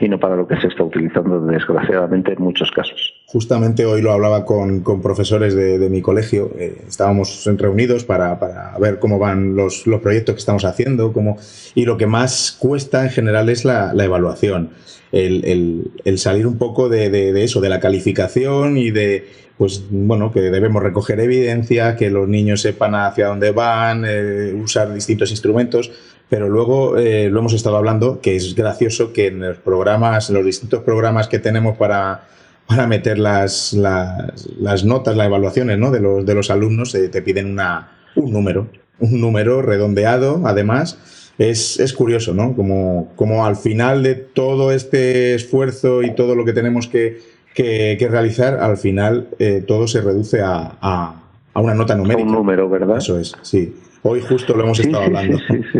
[0.01, 3.15] y no para lo que se está utilizando, desgraciadamente, en muchos casos.
[3.29, 6.51] Justamente hoy lo hablaba con, con profesores de, de, mi colegio.
[6.59, 11.37] Eh, estábamos reunidos para, para, ver cómo van los, los proyectos que estamos haciendo cómo,
[11.77, 14.71] y lo que más cuesta en general es la, la evaluación
[15.17, 19.27] el, el, salir un poco de, de, eso, de la calificación y de,
[19.57, 24.93] pues bueno, que debemos recoger evidencia, que los niños sepan hacia dónde van, eh, usar
[24.93, 25.91] distintos instrumentos,
[26.29, 30.37] pero luego eh, lo hemos estado hablando, que es gracioso que en los programas, en
[30.37, 32.29] los distintos programas que tenemos para,
[32.67, 35.91] para meter las, las, notas, las evaluaciones ¿no?
[35.91, 40.99] de, los, de los alumnos, eh, te piden una, un número, un número redondeado, además,
[41.39, 42.55] es, es curioso, ¿no?
[42.55, 47.21] Como, como al final de todo este esfuerzo y todo lo que tenemos que,
[47.55, 51.23] que, que realizar, al final eh, todo se reduce a, a,
[51.53, 52.27] a, una nota numérica.
[52.27, 52.99] un número, ¿verdad?
[52.99, 53.75] Eso es, sí.
[54.03, 55.39] Hoy justo lo hemos estado hablando.
[55.49, 55.79] Sí, sí,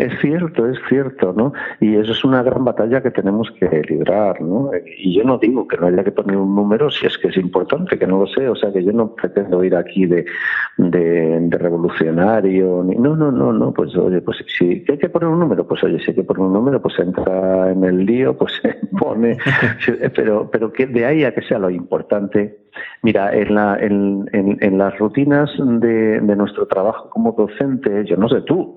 [0.00, 1.52] es cierto, es cierto, ¿no?
[1.80, 4.70] Y eso es una gran batalla que tenemos que librar, ¿no?
[4.96, 7.36] Y yo no digo que no haya que poner un número si es que es
[7.36, 10.24] importante, que no lo sé, o sea, que yo no pretendo ir aquí de,
[10.78, 15.40] de, revolucionario, ni, no, no, no, no, pues oye, pues si hay que poner un
[15.40, 18.54] número, pues oye, si hay que poner un número, pues entra en el lío, pues
[18.62, 19.36] se pone,
[20.16, 22.59] pero, pero que de ahí a que sea lo importante,
[23.02, 28.28] Mira, en, la, en, en, las rutinas de, de, nuestro trabajo como docente, yo no
[28.28, 28.76] sé tú,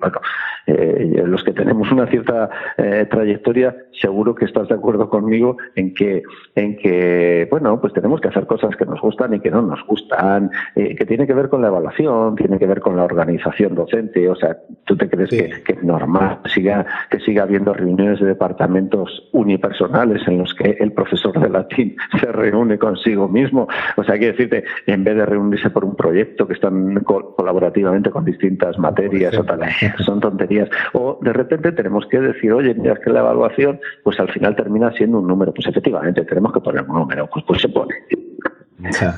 [0.68, 5.94] eh, los que tenemos una cierta eh, trayectoria, seguro que estás de acuerdo conmigo en
[5.94, 6.24] que,
[6.56, 9.86] en que, bueno, pues tenemos que hacer cosas que nos gustan y que no nos
[9.86, 13.76] gustan, eh, que tiene que ver con la evaluación, tiene que ver con la organización
[13.76, 18.22] docente, o sea, ¿tú te crees que, que, es normal siga, que siga habiendo reuniones
[18.22, 23.68] de departamentos unipersonales en los que el profesor de latín se reúne consigo mismo?
[23.98, 28.10] O sea, hay que decirte, en vez de reunirse por un proyecto que están colaborativamente
[28.10, 29.62] con distintas materias o tal,
[30.06, 30.70] son tonterías.
[30.94, 34.92] O de repente tenemos que decir, oye, mira, que la evaluación, pues al final termina
[34.94, 35.54] siendo un número.
[35.54, 37.94] Pues efectivamente, tenemos que poner un número, pues, pues se pone.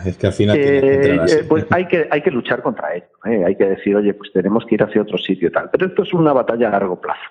[0.06, 3.44] es que al final eh, eh, pues hay que hay que luchar contra ello ¿eh?
[3.46, 6.04] hay que decir oye pues tenemos que ir hacia otro sitio y tal pero esto
[6.04, 7.24] es una batalla a largo plazo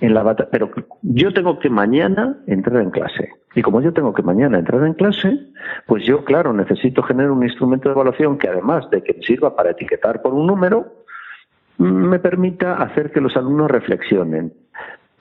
[0.00, 0.70] en la pero
[1.02, 4.94] yo tengo que mañana entrar en clase y como yo tengo que mañana entrar en
[4.94, 5.38] clase,
[5.86, 9.70] pues yo, claro, necesito generar un instrumento de evaluación que además de que sirva para
[9.70, 11.04] etiquetar por un número,
[11.78, 14.52] me permita hacer que los alumnos reflexionen.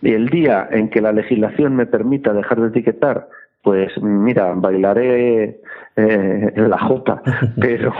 [0.02, 3.28] Y el día en que la legislación me permita dejar de etiquetar
[3.63, 5.62] pues mira, bailaré
[5.95, 7.21] eh, la jota,
[7.62, 7.93] pero,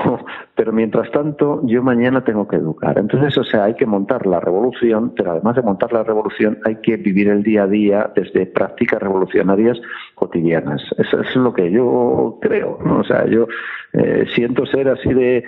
[0.56, 2.98] pero mientras tanto yo mañana tengo que educar.
[2.98, 6.76] Entonces, o sea, hay que montar la revolución, pero además de montar la revolución hay
[6.78, 9.80] que vivir el día a día desde prácticas revolucionarias
[10.16, 10.82] cotidianas.
[10.98, 13.00] Eso, es lo que yo creo, ¿no?
[13.00, 13.48] O sea, yo
[13.94, 15.46] eh, siento ser así de,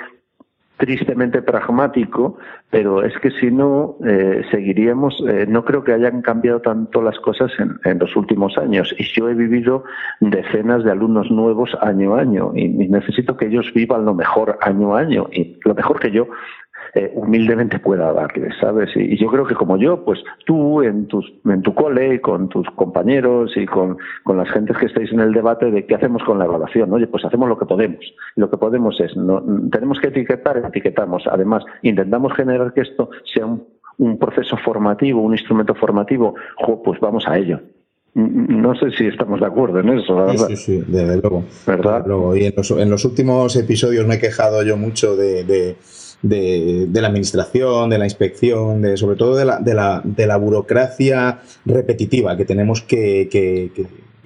[0.78, 2.38] tristemente pragmático,
[2.70, 7.18] pero es que si no, eh, seguiríamos, eh, no creo que hayan cambiado tanto las
[7.20, 8.94] cosas en, los últimos años.
[8.98, 9.84] Y yo he vivido
[10.20, 14.58] decenas de alumnos nuevos año a año y, y necesito que ellos vivan lo mejor
[14.62, 15.28] año a año.
[15.32, 16.28] Y lo mejor que yo
[16.96, 18.90] eh, humildemente pueda darles, ¿sabes?
[18.96, 22.66] Y, yo creo que como yo, pues tú en, tus, en tu cole, con tus
[22.72, 26.40] compañeros y con, con las gentes que estáis en el debate de qué hacemos con
[26.40, 28.00] la evaluación, oye, pues hacemos lo que podemos.
[28.38, 31.24] lo que podemos es, no, tenemos que etiquetar, etiquetamos.
[31.30, 33.66] Además, intentamos generar que esto sea un,
[33.98, 36.36] un proceso formativo, un instrumento formativo,
[36.84, 37.60] pues vamos a ello.
[38.14, 40.48] No sé si estamos de acuerdo en eso, ¿verdad?
[40.48, 41.44] Sí, sí, desde luego.
[41.68, 42.06] ¿Verdad?
[42.36, 45.76] Y en los, en los, últimos episodios me he quejado yo mucho de, de
[46.30, 50.38] de, la administración, de la inspección, de, sobre todo de la, de la, de la
[50.38, 53.72] burocracia repetitiva que tenemos que, que,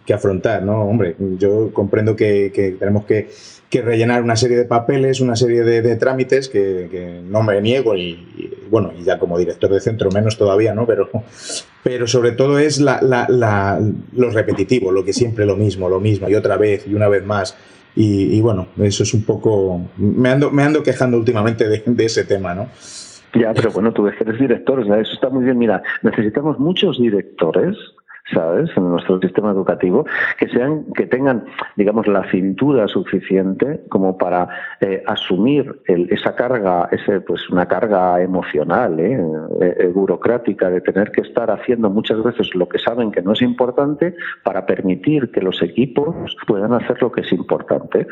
[0.06, 0.86] que, afrontar, ¿no?
[0.86, 3.30] Hombre, yo comprendo que, tenemos que,
[3.72, 8.92] rellenar una serie de papeles, una serie de, trámites que, no me niego y, bueno,
[9.00, 10.88] y ya como director de centro menos todavía, ¿no?
[10.88, 11.10] Pero,
[11.84, 13.80] pero sobre todo es la, la, la,
[14.16, 17.24] lo repetitivo, lo que siempre lo mismo, lo mismo y otra vez y una vez
[17.24, 17.56] más.
[17.95, 19.82] Y, bueno, eso es un poco...
[19.97, 22.69] Me ando, me ando quejando últimamente de, de ese tema, ¿no?
[23.34, 25.58] Ya, pero bueno, tú ves que eres director, o sea, eso está muy bien.
[25.58, 27.75] Mira, necesitamos muchos directores
[28.34, 28.70] ¿sabes?
[28.76, 30.06] En nuestro sistema educativo,
[30.38, 34.50] que sean, que tengan, digamos, la cintura suficiente como para
[34.82, 39.20] eh, asumir esa carga, ese, pues una carga emocional, ¿eh?
[39.62, 39.88] Eh, ¿eh?
[39.88, 44.15] burocrática, de tener que estar haciendo muchas veces lo que saben que no es importante
[44.44, 48.08] para permitir que los equipos puedan hacer lo que es importante.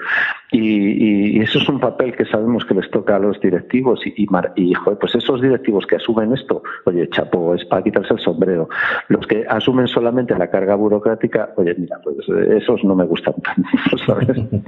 [0.51, 4.13] Y, y, eso es un papel que sabemos que les toca a los directivos y,
[4.23, 8.19] y, y joder, pues esos directivos que asumen esto, oye, chapo, es para quitarse el
[8.19, 8.69] sombrero.
[9.09, 14.65] Los que asumen solamente la carga burocrática, oye, mira, pues esos no me gustan tanto.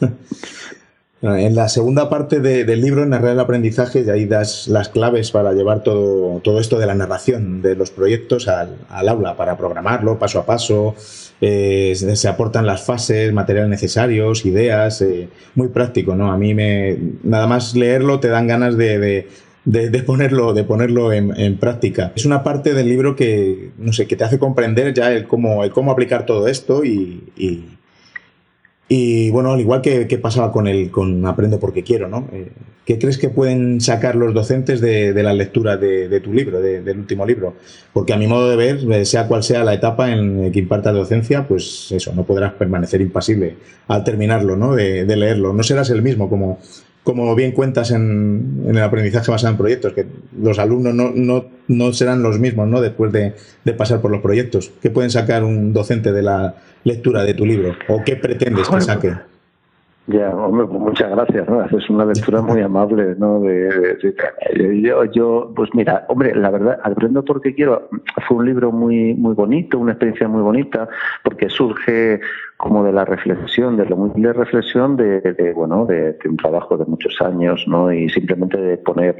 [1.20, 5.52] En la segunda parte del libro, Narrar el aprendizaje, de ahí das las claves para
[5.52, 10.38] llevar todo, todo esto de la narración de los proyectos al, aula, para programarlo paso
[10.38, 10.94] a paso.
[11.40, 16.30] Eh, se aportan las fases, materiales necesarios, ideas, eh, muy práctico, ¿no?
[16.30, 19.26] A mí me, nada más leerlo te dan ganas de,
[20.06, 22.12] ponerlo, de ponerlo en, práctica.
[22.16, 25.64] Es una parte del libro que, no sé, que te hace comprender ya el cómo,
[25.64, 27.24] el cómo aplicar todo esto y,
[28.88, 32.28] y, bueno, al igual que, pasaba con el con Aprendo porque quiero, ¿no?
[32.32, 32.50] Eh,
[32.88, 37.26] ¿Qué crees que pueden sacar los docentes de, la lectura de, tu libro, del último
[37.26, 37.54] libro?
[37.92, 40.94] Porque a mi modo de ver, eh, sea cual sea la etapa en que impartas
[40.94, 43.56] docencia, pues eso, no podrás permanecer impasible
[43.88, 44.74] al terminarlo, ¿no?
[44.74, 45.52] De, leerlo.
[45.52, 46.60] No serás el mismo como,
[47.08, 50.04] como bien cuentas en, el aprendizaje basado en proyectos, que
[50.38, 52.82] los alumnos no, no, no serán los mismos ¿no?
[52.82, 53.32] después de,
[53.78, 54.70] pasar por los proyectos.
[54.82, 57.72] ¿Qué pueden sacar un docente de la lectura de tu libro?
[57.88, 59.14] ¿O qué pretendes que saque?
[60.06, 61.60] Ya, hombre, pues muchas gracias, ¿no?
[61.60, 63.40] Haces una lectura muy amable, ¿no?
[63.40, 63.98] De,
[64.82, 67.88] yo, yo, pues mira, hombre, la verdad, Aprendo porque quiero,
[68.26, 70.88] fue un libro muy, muy bonito, una experiencia muy bonita,
[71.24, 72.20] porque surge
[72.58, 77.16] como de la reflexión, de la humilde reflexión de, bueno, de, un trabajo de muchos
[77.20, 77.92] años, ¿no?
[77.92, 79.16] Y simplemente de poner,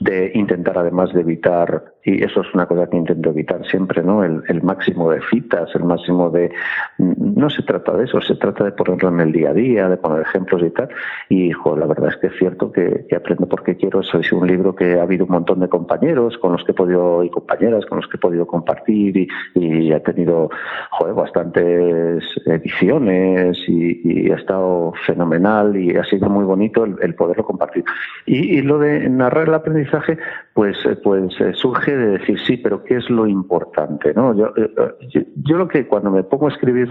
[0.00, 4.24] de intentar además de evitar, y eso es una cosa que intento evitar siempre, ¿no?
[4.24, 6.50] El, máximo de citas, el máximo de,
[6.98, 9.96] no se trata de eso, se trata de ponerlo en el día a día, de
[9.96, 10.88] poner ejemplos y tal.
[11.28, 14.74] Y, hijo, la verdad es que es cierto que, Aprendo porque quiero, es un libro
[14.74, 17.98] que ha habido un montón de compañeros con los que he podido, y compañeras con
[17.98, 20.50] los que he podido compartir y, y ha tenido,
[20.90, 22.24] joder, bastantes
[22.56, 27.84] ediciones y, ha estado fenomenal y ha sido muy bonito el, poderlo compartir.
[28.26, 30.18] Y, lo de narrar el aprendizaje,
[30.52, 34.12] pues, eh, pues eh, surge de decir, sí, pero ¿qué es lo importante?
[34.14, 34.36] ¿no?
[34.36, 36.88] Yo, eh, yo, lo que cuando me pongo a escribir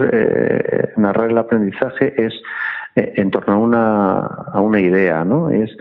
[0.98, 2.34] narrar el aprendizaje es
[2.96, 5.50] en torno a una, a una idea, ¿no?
[5.50, 5.76] Es,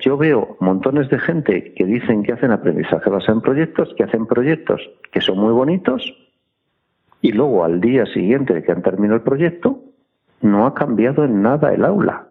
[0.00, 4.26] yo veo montones de gente que dicen que hacen aprendizaje basado en proyectos, que hacen
[4.26, 4.80] proyectos
[5.12, 6.02] que son muy bonitos,
[7.20, 9.80] y luego al día siguiente de que han terminado el proyecto,
[10.40, 12.28] no ha cambiado en nada el aula.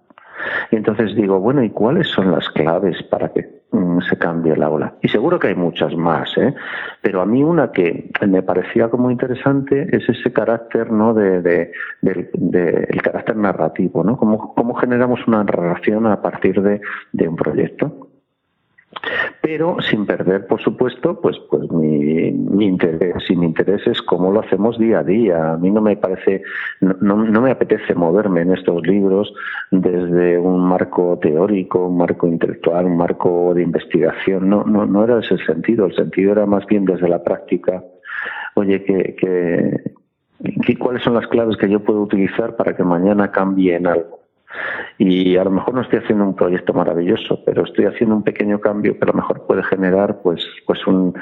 [0.71, 4.63] Y entonces digo, bueno, ¿y cuáles son las claves para que mm, se cambie el
[4.63, 4.93] aula?
[5.01, 6.53] Y seguro que hay muchas más, ¿eh?
[7.01, 11.13] Pero a mí una que me parecía como interesante es ese carácter, ¿no?
[11.13, 11.71] De, de,
[12.01, 14.17] el carácter narrativo, ¿no?
[14.17, 16.81] ¿Cómo, ¿Cómo generamos una narración a partir de,
[17.13, 18.06] de un proyecto?
[19.41, 23.29] Pero sin perder, por supuesto, pues, pues mi, interés.
[23.29, 25.53] Y mi interés es cómo lo hacemos día a día.
[25.53, 26.41] A mí no me parece,
[26.81, 29.33] no, no, me apetece moverme en estos libros
[29.71, 34.49] desde un marco teórico, un marco intelectual, un marco de investigación.
[34.49, 35.85] No, no, no era ese el sentido.
[35.85, 37.83] El sentido era más bien desde la práctica.
[38.55, 43.75] Oye, que, que, ¿cuáles son las claves que yo puedo utilizar para que mañana cambie
[43.75, 44.16] en algo?
[44.97, 48.59] Y a lo mejor no estoy haciendo un proyecto maravilloso, pero estoy haciendo un pequeño
[48.59, 51.13] cambio que a lo mejor puede generar pues pues un,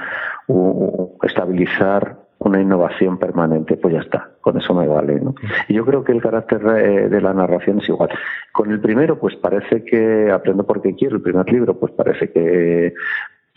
[1.24, 5.20] estabilizar una innovación permanente, pues ya está, con eso me vale.
[5.20, 5.36] ¿no?
[5.68, 8.10] Y yo creo que el carácter de la narración es igual.
[8.52, 12.94] Con el primero, pues parece que aprendo porque quiero, el primer libro, pues parece que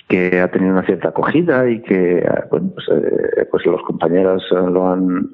[0.08, 4.90] que ha tenido una cierta acogida y que bueno, pues, eh, pues los compañeros lo
[4.90, 5.28] han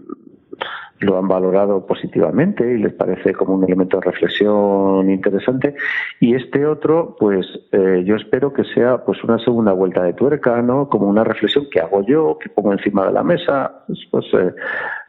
[1.05, 5.75] lo han valorado positivamente y les parece como un elemento de reflexión interesante.
[6.21, 10.61] Y este otro, pues eh, yo espero que sea pues una segunda vuelta de tuerca,
[10.63, 10.89] ¿no?
[10.89, 14.55] Como una reflexión que hago yo, que pongo encima de la mesa, pues, pues eh,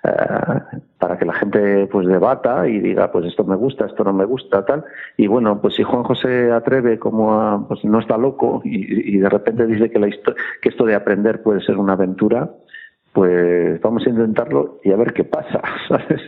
[0.04, 4.14] eh, para que la gente pues debata y diga pues esto me gusta, esto no
[4.14, 4.84] me gusta, tal.
[5.18, 9.30] Y bueno, pues si Juan José atreve como a, pues no está loco y, de
[9.30, 10.10] repente dice que, la
[10.62, 12.50] que esto de aprender puede ser una aventura,
[13.16, 16.22] pues vamos a intentarlo y a ver qué pasa, ¿sabes?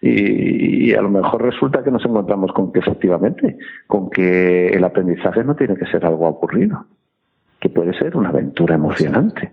[0.00, 5.44] Y, a lo mejor resulta que nos encontramos con que efectivamente, con que el aprendizaje
[5.44, 6.84] no tiene que ser algo aburrido,
[7.60, 9.52] que puede ser una aventura emocionante.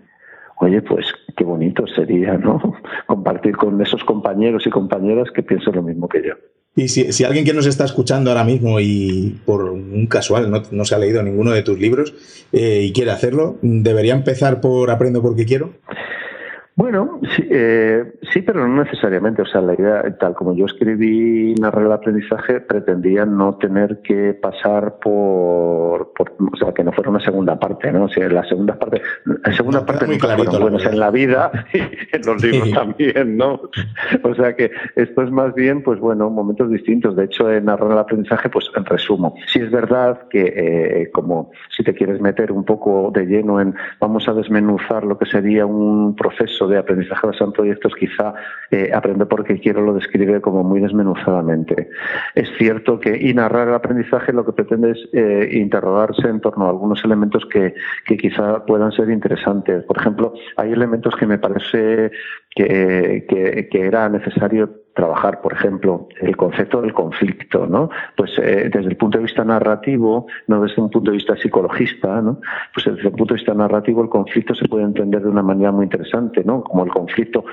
[0.58, 2.60] Oye, pues qué bonito sería, ¿no?
[3.06, 6.34] Compartir con esos compañeros y compañeras que piensan lo mismo que yo.
[6.74, 10.94] Y si, alguien que nos está escuchando ahora mismo y por un casual no, se
[10.94, 12.14] ha leído ninguno de tus libros
[12.52, 15.74] eh, y quiere hacerlo, ¿debería empezar por Aprendo porque quiero?
[16.80, 19.42] Bueno, sí, eh, sí, pero no necesariamente.
[19.42, 24.32] O sea, la idea, tal como yo escribí Narrar el aprendizaje, pretendía no tener que
[24.32, 28.04] pasar por, o sea, que no fuera una segunda parte, ¿no?
[28.04, 31.76] O sea, la segunda parte, la segunda parte nunca fueron buenos en la vida y
[31.80, 33.60] en los libros también, ¿no?
[34.22, 37.14] O sea que esto es más bien, pues bueno, momentos distintos.
[37.14, 39.34] De hecho, en Narrar el aprendizaje, pues en resumo.
[39.52, 43.74] Sí es verdad que, eh, como si te quieres meter un poco de lleno en,
[44.00, 48.34] vamos a desmenuzar lo que sería un proceso de aprendizaje basado en proyectos, quizá
[48.70, 48.90] eh,
[49.28, 51.90] porque quiero lo describe como muy desmenuzadamente.
[52.34, 56.66] Es cierto que y narrar el aprendizaje lo que pretende es eh, interrogarse en torno
[56.66, 57.74] a algunos elementos que,
[58.06, 59.84] que quizá puedan ser interesantes.
[59.84, 62.10] Por ejemplo, hay elementos que me parece
[62.54, 67.90] que, era necesario trabajar, por ejemplo, el concepto del conflicto, ¿no?
[68.16, 72.20] Pues eh, desde el punto de vista narrativo, no desde un punto de vista psicologista,
[72.20, 72.40] ¿no?
[72.74, 75.70] Pues desde el punto de vista narrativo el conflicto se puede entender de una manera
[75.70, 76.64] muy interesante, ¿no?
[76.64, 77.44] Como el conflicto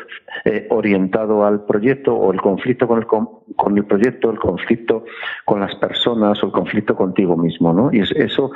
[0.45, 5.05] eh, orientado al proyecto o el conflicto con el, con el proyecto, el conflicto
[5.45, 7.91] con las personas o el conflicto contigo mismo, ¿no?
[7.93, 8.51] Y eso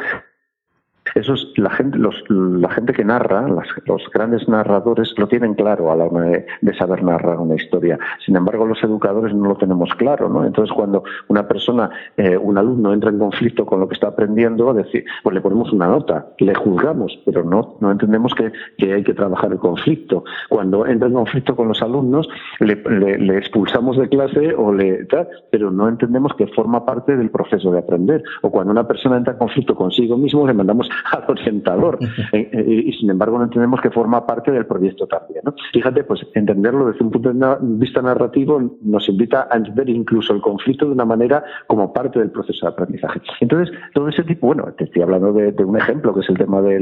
[1.15, 5.91] eso es la gente, los, la gente que narra, los grandes narradores lo tienen claro
[5.91, 7.99] a la hora de, saber narrar una historia.
[8.25, 10.45] Sin embargo, los educadores no lo tenemos claro, ¿no?
[10.45, 14.73] Entonces, cuando una persona, eh, un alumno entra en conflicto con lo que está aprendiendo,
[14.73, 18.51] decir, pues le ponemos una nota, le juzgamos, pero no, no entendemos que,
[18.91, 20.23] hay que trabajar el conflicto.
[20.49, 22.29] Cuando entra en conflicto con los alumnos,
[22.59, 25.07] le, expulsamos de clase o le,
[25.49, 28.23] pero no entendemos que forma parte del proceso de aprender.
[28.41, 31.99] O cuando una persona entra en conflicto consigo mismo, le mandamos al orientador.
[32.33, 35.41] Eh, eh, y sin embargo no entendemos que forma parte del proyecto también.
[35.43, 35.53] ¿no?
[35.73, 40.41] Fíjate, pues entenderlo desde un punto de vista narrativo nos invita a entender incluso el
[40.41, 43.21] conflicto de una manera como parte del proceso de aprendizaje.
[43.39, 46.61] Entonces, todo ese tipo, bueno, te estoy hablando de, un ejemplo que es el tema
[46.61, 46.79] de,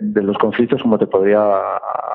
[0.00, 1.40] de, los conflictos, como te podría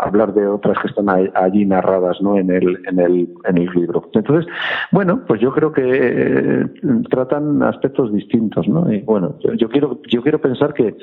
[0.01, 2.37] hablar de otras que están allí narradas ¿no?
[2.37, 4.09] en, el, en, el, en el libro.
[4.13, 4.51] Entonces,
[4.91, 6.65] bueno, pues yo creo que eh,
[7.09, 8.91] tratan aspectos distintos, ¿no?
[8.91, 10.95] Y bueno, yo, quiero, yo quiero pensar que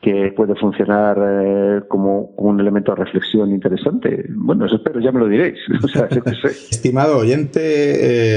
[0.00, 4.26] que puede funcionar eh, como un elemento de reflexión interesante.
[4.28, 5.58] Bueno, eso espero, ya me lo diréis.
[6.70, 7.60] estimado oyente,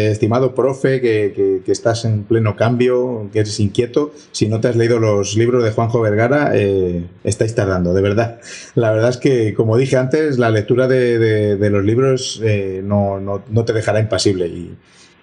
[0.07, 4.75] eh, estimado profe, que, estás en pleno cambio, que eres inquieto, si no te has
[4.75, 8.39] leído los libros de Juanjo Vergara, eh, estáis tardando, de verdad.
[8.73, 12.41] La verdad es que, como dije antes, la lectura de, los libros
[12.83, 14.47] no, no, te dejará impasible.
[14.47, 14.75] Y,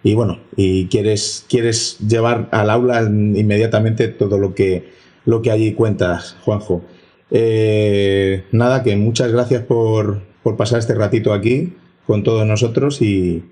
[0.04, 4.94] y bueno, y quieres, quieres llevar al aula inmediatamente todo lo que
[5.26, 6.82] lo que allí cuentas, Juanjo.
[7.30, 10.20] Eh, nada, que muchas gracias por,
[10.56, 11.74] pasar este ratito aquí
[12.06, 13.44] con todos nosotros y,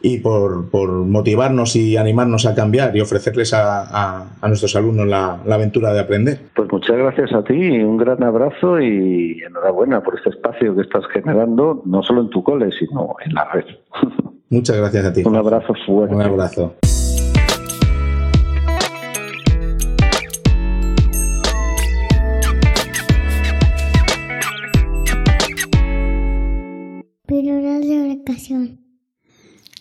[0.00, 0.72] y por,
[1.04, 6.40] motivarnos y animarnos a cambiar y ofrecerles a, nuestros alumnos la, la, aventura de aprender.
[6.56, 11.04] Pues muchas gracias a ti, un gran abrazo y enhorabuena por este espacio que estás
[11.12, 13.64] generando, no solo en tu cole, sino en la red.
[14.48, 15.22] Muchas gracias a ti.
[15.24, 16.14] Un abrazo fuerte.
[16.14, 16.74] Un abrazo.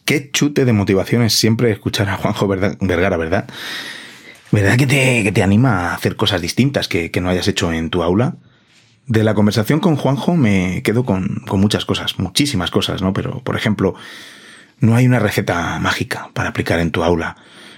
[0.09, 3.47] Qué chute de motivación es siempre escuchar a Juanjo Vergara, ¿verdad?
[4.51, 4.87] ¿Verdad que
[5.31, 8.37] te, anima a hacer cosas distintas que, no hayas hecho en tu aula?
[9.05, 13.13] De la conversación con Juanjo me quedo con, con, muchas cosas, muchísimas cosas, ¿no?
[13.13, 13.93] Pero, por ejemplo,
[14.79, 17.35] no hay una receta mágica para aplicar en tu aula.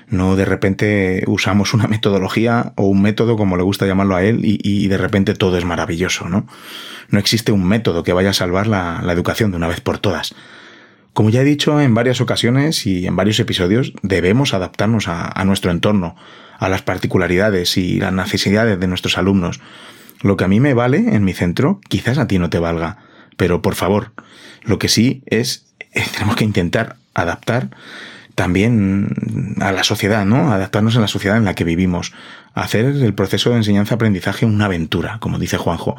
[0.08, 4.40] No de repente usamos una metodología o un método, como le gusta llamarlo a él,
[4.42, 6.48] y, de repente todo es maravilloso, ¿no?
[7.10, 9.98] No existe un método que vaya a salvar la, la educación de una vez por
[9.98, 10.34] todas.
[11.14, 15.72] Como ya he dicho en varias ocasiones y en varios episodios, debemos adaptarnos a, nuestro
[15.72, 16.16] entorno,
[16.58, 19.60] a las particularidades y las necesidades de nuestros alumnos.
[20.22, 22.98] Lo que a mí me vale en mi centro, quizás a ti no te valga,
[23.36, 24.12] pero por favor,
[24.64, 25.66] lo que sí es,
[26.14, 27.72] tenemos que intentar adaptar
[28.36, 30.54] también a la sociedad, ¿no?
[30.54, 32.14] Adaptarnos a la sociedad en la que vivimos,
[32.54, 35.98] hacer el proceso de enseñanza-aprendizaje una aventura, como dice Juanjo.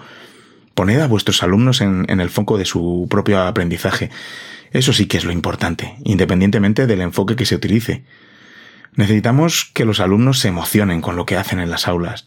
[0.75, 4.09] Poned a vuestros alumnos en el foco de su propio aprendizaje
[4.73, 8.05] eso sí que es lo importante, independientemente del enfoque que se utilice.
[8.95, 12.27] Necesitamos que los alumnos se emocionen con lo que hacen en las aulas.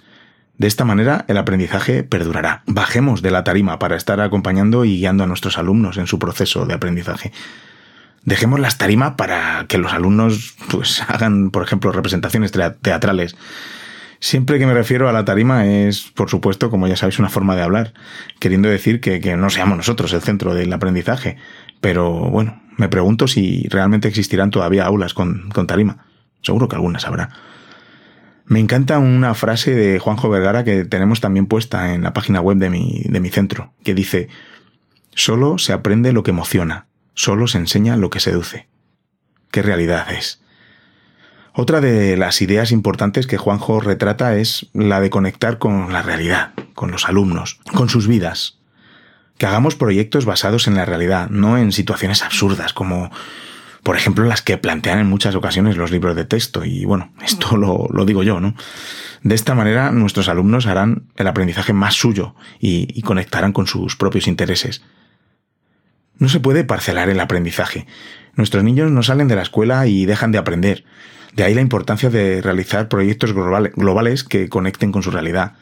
[0.58, 2.64] De esta manera el aprendizaje perdurará.
[2.66, 6.66] Bajemos de la tarima para estar acompañando y guiando a nuestros alumnos en su proceso
[6.66, 7.32] de aprendizaje.
[8.24, 13.36] Dejemos las tarimas para que los alumnos pues, hagan, por ejemplo, representaciones teatrales.
[14.20, 17.56] Siempre que me refiero a la tarima es, por supuesto, como ya sabéis, una forma
[17.56, 17.94] de hablar,
[18.40, 21.38] queriendo decir que, que no seamos nosotros el centro del aprendizaje,
[21.82, 26.06] pero bueno, me pregunto si realmente existirán todavía aulas con, tarima.
[26.42, 27.30] Seguro que algunas habrá.
[28.46, 32.58] Me encanta una frase de Juanjo Vergara que tenemos también puesta en la página web
[32.58, 34.30] de mi, de mi centro, que dice,
[35.16, 38.68] solo se aprende lo que emociona, solo se enseña lo que seduce.
[39.50, 40.42] ¿Qué realidad es?
[41.54, 46.52] Otra de las ideas importantes que Juanjo retrata es la de conectar con la realidad,
[46.74, 48.60] con los alumnos, con sus vidas,
[49.38, 53.12] que hagamos proyectos basados en la realidad, no en situaciones absurdas como
[53.86, 56.66] por ejemplo, las que plantean en muchas ocasiones los libros de texto.
[56.66, 58.56] Y bueno, esto lo, digo yo, ¿no?
[59.22, 63.96] De esta manera, nuestros alumnos harán el aprendizaje más suyo y, y, conectarán con sus
[63.96, 64.82] propios intereses.
[66.18, 67.86] No se puede parcelar el aprendizaje.
[68.34, 70.84] Nuestros niños no salen de la escuela y dejan de aprender.
[71.36, 75.54] De ahí la importancia de realizar proyectos globales que conecten con su realidad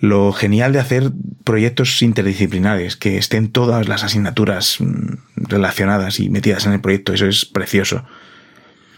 [0.00, 1.12] lo genial de hacer
[1.44, 7.26] proyectos interdisciplinares, que estén todas las asignaturas mm, relacionadas y metidas en el proyecto, eso
[7.26, 8.04] es precioso.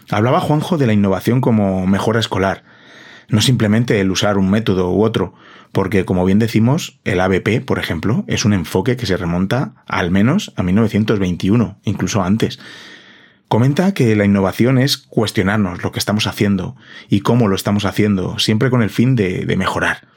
[0.09, 2.63] Hablaba Juanjo de la innovación como mejora escolar,
[3.27, 5.33] no simplemente el usar un método u otro,
[5.73, 10.09] porque como bien decimos, el ABP, por ejemplo, es un enfoque que se remonta al
[10.09, 12.59] menos a 1921, incluso antes.
[13.49, 16.75] Comenta que la innovación es cuestionarnos lo que estamos haciendo
[17.09, 20.12] y cómo lo estamos haciendo, siempre con el fin de, de mejorar.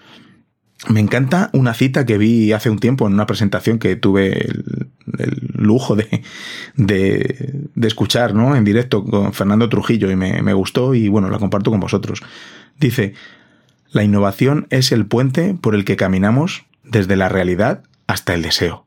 [0.89, 4.77] Me encanta una cita que vi hace un tiempo en una presentación que tuve el,
[5.55, 6.23] lujo de,
[6.77, 8.55] de, escuchar ¿no?
[8.55, 12.23] en directo con Fernando Trujillo y me, gustó y bueno, la comparto con vosotros.
[12.79, 13.15] Dice,
[13.91, 18.85] la innovación es el puente por el que caminamos desde la realidad hasta el deseo.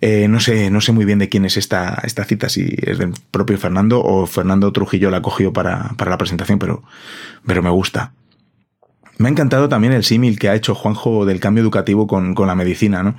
[0.00, 2.98] Eh, no, sé, no sé muy bien de quién es esta, esta cita, si es
[2.98, 6.84] del propio Fernando o Fernando Trujillo la cogió para, para la presentación, pero,
[7.44, 8.12] pero me gusta.
[9.18, 12.54] Me ha encantado también el símil que ha hecho Juanjo del cambio educativo con, la
[12.54, 13.16] medicina, ¿no?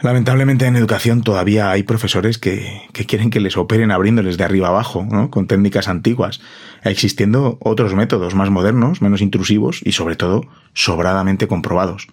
[0.00, 4.68] Lamentablemente en educación todavía hay profesores que, que, quieren que les operen abriéndoles de arriba
[4.68, 5.30] abajo, ¿no?
[5.30, 6.40] con técnicas antiguas,
[6.82, 10.42] existiendo otros métodos más modernos, menos intrusivos y sobre todo
[10.74, 12.08] sobradamente comprobados.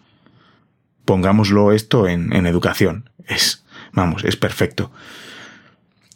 [1.04, 3.10] Pongámoslo esto en, en educación.
[3.28, 4.92] Es, vamos, es perfecto.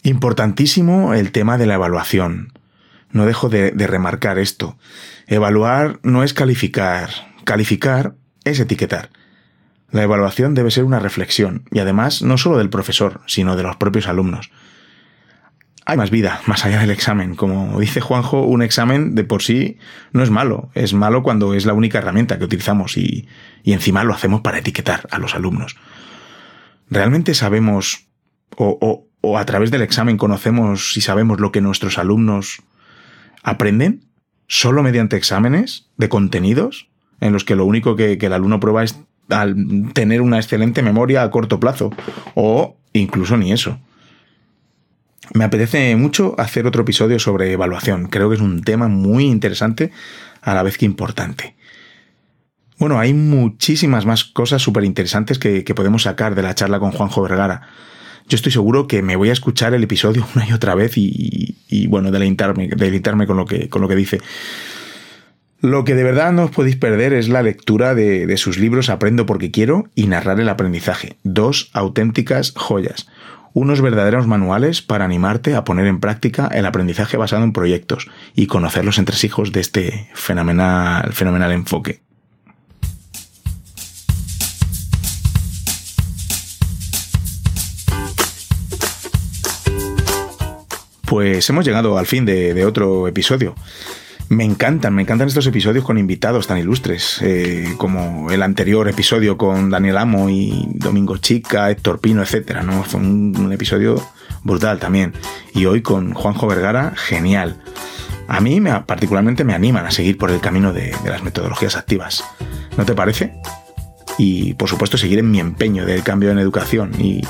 [0.03, 2.53] Importantísimo el tema de la evaluación.
[3.11, 4.77] No dejo de, remarcar esto.
[5.27, 7.09] Evaluar no es calificar.
[7.43, 9.09] Calificar es etiquetar.
[9.91, 13.77] La evaluación debe ser una reflexión, y además no solo del profesor, sino de los
[13.77, 14.51] propios alumnos.
[15.85, 17.35] Hay más vida, más allá del examen.
[17.35, 19.77] Como dice Juanjo, un examen de por sí
[20.11, 20.71] no es malo.
[20.73, 23.27] Es malo cuando es la única herramienta que utilizamos y,
[23.63, 25.77] y encima lo hacemos para etiquetar a los alumnos.
[26.89, 28.07] ¿Realmente sabemos
[28.57, 32.63] o, o, o a través del examen conocemos y sabemos lo que nuestros alumnos
[33.45, 34.03] aprenden
[34.47, 36.89] solo mediante exámenes de contenidos
[37.21, 39.55] en los que lo único que, el alumno prueba es al
[39.93, 41.91] tener una excelente memoria a corto plazo
[42.33, 43.79] o incluso ni eso.
[45.33, 48.07] Me apetece mucho hacer otro episodio sobre evaluación.
[48.07, 49.91] Creo que es un tema muy interesante
[50.41, 51.55] a la vez que importante.
[52.77, 56.91] Bueno, hay muchísimas más cosas súper interesantes que, que, podemos sacar de la charla con
[56.91, 57.61] Juanjo Vergara
[58.27, 61.57] yo estoy seguro que me voy a escuchar el episodio una y otra vez y,
[61.69, 64.19] y bueno, deleitarme, deleitarme con, lo que, con lo que dice.
[65.61, 68.89] Lo que de verdad no os podéis perder es la lectura de, de, sus libros
[68.89, 71.17] Aprendo porque quiero y Narrar el aprendizaje.
[71.23, 73.07] Dos auténticas joyas.
[73.53, 78.47] Unos verdaderos manuales para animarte a poner en práctica el aprendizaje basado en proyectos y
[78.47, 82.04] conocer los entresijos de este fenomenal, fenomenal enfoque.
[91.05, 93.55] Pues hemos llegado al fin de, otro episodio.
[94.27, 99.37] Me encantan, me encantan estos episodios con invitados tan ilustres, eh, como el anterior episodio
[99.37, 102.61] con Daniel Amo y Domingo Chica, Héctor Pino, etc.
[102.63, 102.83] ¿no?
[102.83, 104.03] Fue un, episodio
[104.43, 105.13] brutal también.
[105.53, 107.61] Y hoy con Juanjo Vergara, genial.
[108.27, 111.75] A mí me, particularmente me animan a seguir por el camino de, de las metodologías
[111.77, 112.23] activas.
[112.77, 113.39] ¿No te parece?
[114.17, 116.93] Y por supuesto seguir en mi empeño del cambio en educación.
[116.99, 117.21] Y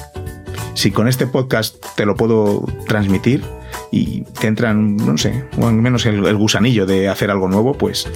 [0.76, 3.43] si con este podcast te lo puedo transmitir,
[3.96, 8.10] y te entran, no sé, o al menos el, gusanillo de hacer algo nuevo, pues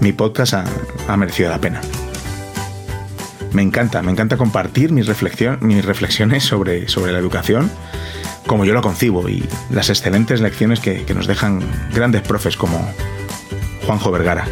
[0.00, 1.82] mi podcast ha, merecido la pena.
[3.52, 5.06] Me encanta, me encanta compartir mis,
[5.60, 7.70] mis reflexiones sobre, sobre la educación,
[8.46, 11.60] como yo lo concibo, y las excelentes lecciones que, que nos dejan
[11.92, 12.78] grandes profes como
[13.84, 14.46] Juanjo Vergara.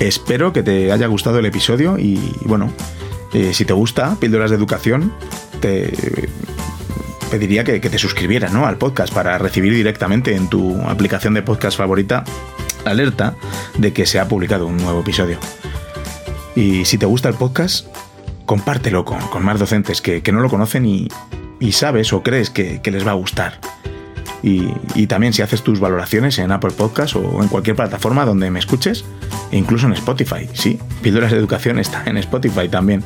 [0.00, 2.72] Espero que te haya gustado el episodio y bueno,
[3.32, 5.12] eh, si te gusta Píldoras de Educación,
[5.60, 5.92] te
[7.30, 8.66] pediría que, te suscribieras ¿no?
[8.66, 12.24] al podcast para recibir directamente en tu aplicación de podcast favorita
[12.84, 13.34] alerta
[13.78, 15.38] de que se ha publicado un nuevo episodio.
[16.54, 17.88] Y si te gusta el podcast,
[18.46, 21.08] compártelo con, más docentes que, no lo conocen y,
[21.72, 23.58] sabes o crees que, les va a gustar.
[24.42, 28.60] Y, también si haces tus valoraciones en Apple Podcast o en cualquier plataforma donde me
[28.60, 29.04] escuches,
[29.56, 33.04] incluso en Spotify, sí, Píldoras de Educación está en Spotify también.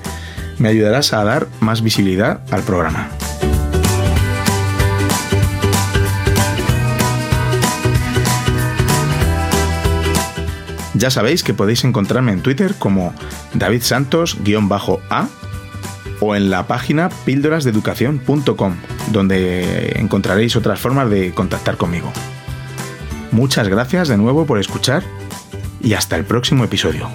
[0.58, 3.08] Me ayudarás a dar más visibilidad al programa.
[10.94, 13.14] Ya sabéis que podéis encontrarme en Twitter como
[13.54, 15.28] David Santos-A
[16.20, 18.74] o en la página píldorasdeeducación.com,
[19.12, 22.12] donde encontraréis otras formas de contactar conmigo.
[23.30, 25.04] Muchas gracias de nuevo por escuchar
[25.80, 27.08] y hasta el próximo episodio.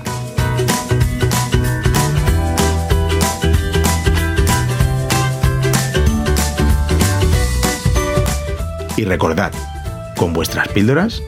[8.95, 9.51] Y recordad,
[10.15, 11.21] con vuestras píldoras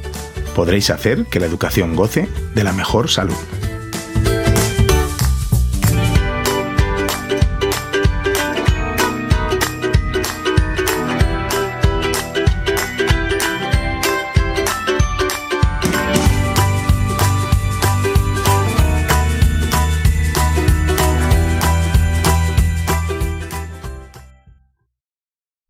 [0.55, 3.35] podréis hacer que la educación goce de la mejor salud.